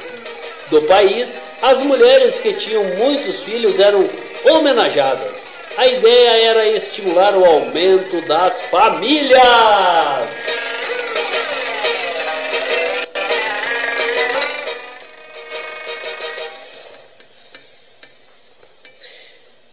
[0.69, 4.07] do país, as mulheres que tinham muitos filhos eram
[4.45, 5.47] homenageadas.
[5.77, 9.41] A ideia era estimular o aumento das famílias.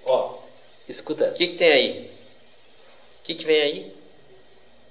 [0.05, 0.35] Ó,
[0.89, 1.37] escuta O essa.
[1.39, 2.11] que, que tem aí?
[3.21, 3.97] O que, que vem aí?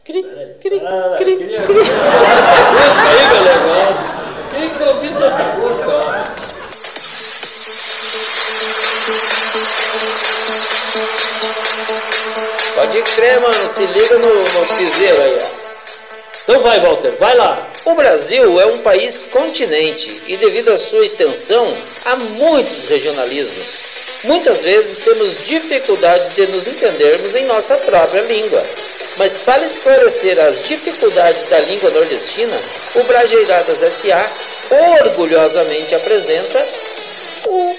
[0.03, 0.79] Cri, cri, cri,
[1.17, 1.79] cri.
[1.79, 4.49] Essa música aí, galera.
[4.51, 6.20] Queria que ouvisse essa música, ó.
[12.81, 13.67] Pode crer, mano.
[13.67, 15.61] Se liga no, no piseiro aí, ó.
[16.43, 17.69] Então vai, Walter, vai lá.
[17.85, 21.71] O Brasil é um país continente e, devido à sua extensão,
[22.03, 23.67] há muitos regionalismos.
[24.23, 28.65] Muitas vezes temos dificuldades de nos entendermos em nossa própria língua.
[29.15, 32.59] Mas para esclarecer as dificuldades da língua nordestina,
[32.95, 34.31] o Brajeiradas SA
[35.03, 36.67] orgulhosamente apresenta
[37.45, 37.75] o,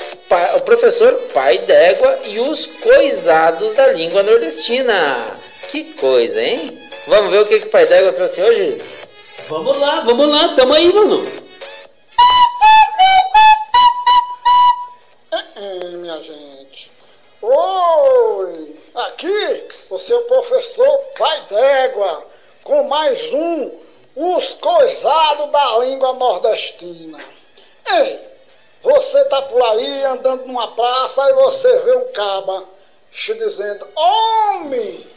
[0.56, 5.38] o professor Pai d'Égua e os coisados da língua nordestina.
[5.68, 6.78] Que coisa, hein?
[7.06, 8.82] Vamos ver o que, que o Pai d'Égua trouxe hoje?
[9.48, 11.26] Vamos lá, vamos lá, tamo aí, mano.
[15.56, 16.90] Hum, minha gente.
[17.42, 18.76] Oi!
[18.94, 22.26] Aqui o seu professor Pai d'Égua,
[22.64, 23.70] com mais um
[24.16, 27.18] Os Coisados da Língua Nordestina.
[27.94, 28.31] Ei,
[28.82, 32.64] você tá por aí andando numa praça e você vê um caba
[33.12, 35.12] te dizendo: Homem!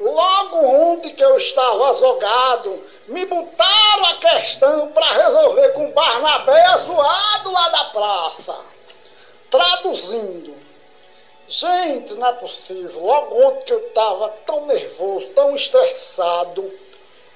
[0.00, 7.52] Logo ontem que eu estava azogado, me botaram a questão para resolver com Barnabé azoado
[7.52, 8.56] lá da praça.
[9.50, 10.56] Traduzindo,
[11.46, 13.04] gente, não é possível.
[13.04, 16.72] Logo ontem que eu estava tão nervoso, tão estressado,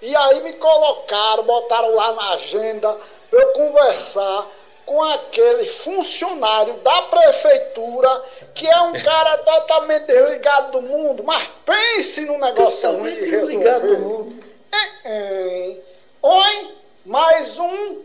[0.02, 2.98] e aí me colocaram, botaram lá na agenda
[3.30, 4.46] para eu conversar
[4.88, 8.22] com aquele funcionário da prefeitura
[8.54, 13.86] que é um cara totalmente desligado do mundo, mas pense num negócio Totalmente de desligado
[13.86, 14.44] do mundo.
[14.72, 15.76] É, é.
[16.22, 16.70] Oi,
[17.04, 17.98] mais um,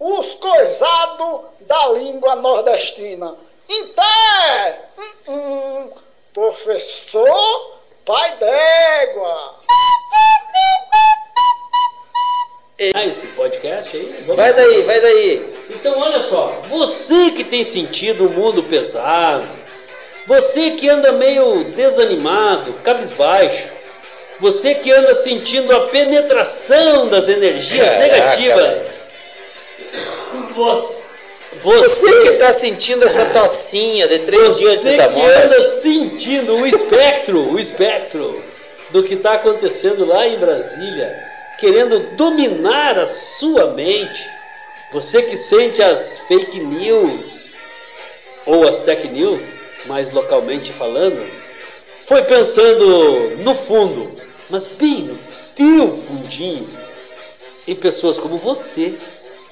[0.00, 3.36] os coisados da língua nordestina.
[3.68, 5.92] Inter, hum, hum,
[6.34, 9.54] professor pai d'égua.
[12.94, 14.12] Ah, esse podcast aí?
[14.26, 15.55] Vamos Vai daí, vai daí.
[15.68, 19.46] Então, olha só, você que tem sentido o mundo pesado,
[20.26, 23.68] você que anda meio desanimado, cabisbaixo,
[24.38, 28.86] você que anda sentindo a penetração das energias Caraca, negativas, velho.
[30.54, 30.96] você,
[31.62, 35.80] Você que tá sentindo essa tocinha de três dias você antes da que anda morte.
[35.80, 38.44] sentindo o espectro, o espectro
[38.90, 41.12] do que está acontecendo lá em Brasília,
[41.58, 44.35] querendo dominar a sua mente,
[44.96, 47.52] você que sente as fake news
[48.46, 49.42] ou as tech news,
[49.84, 51.22] mais localmente falando,
[52.06, 54.10] foi pensando no fundo,
[54.48, 55.18] mas bem no
[55.54, 56.66] teu fundinho,
[57.68, 58.94] em pessoas como você,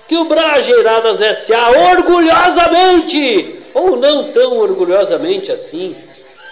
[0.08, 1.72] que o Brajeiradas S.A.
[1.92, 5.94] orgulhosamente, ou não tão orgulhosamente assim,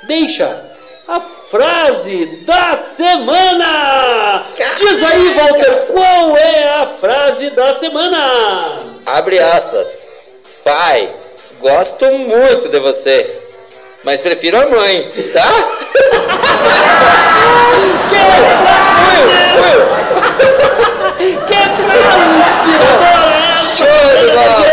[0.07, 0.71] deixa
[1.09, 1.19] a
[1.53, 4.43] frase da semana!
[4.79, 8.81] Diz aí, Walter, qual é a frase da semana?
[9.05, 10.11] Abre aspas.
[10.65, 11.13] Pai,
[11.61, 13.31] gosto muito de você.
[14.03, 15.47] Mas prefiro a mãe, tá?
[21.47, 23.53] Que frase é essa?
[23.77, 23.87] Show
[24.17, 24.73] de bola!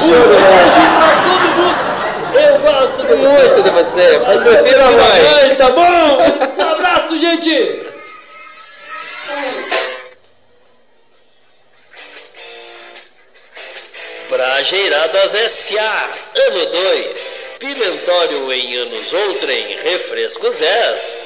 [0.00, 1.06] Show de bola!
[2.34, 3.38] Eu gosto você.
[3.38, 5.28] Muito de você, mas prefiro a mãe.
[5.34, 6.18] Ai, tá bom?
[6.56, 7.86] Um abraço, gente!
[14.28, 16.08] Brajeiradas S.A.
[16.34, 17.38] Ano 2.
[17.58, 19.76] Pimentório em anos outrem.
[19.78, 21.22] Refrescos S.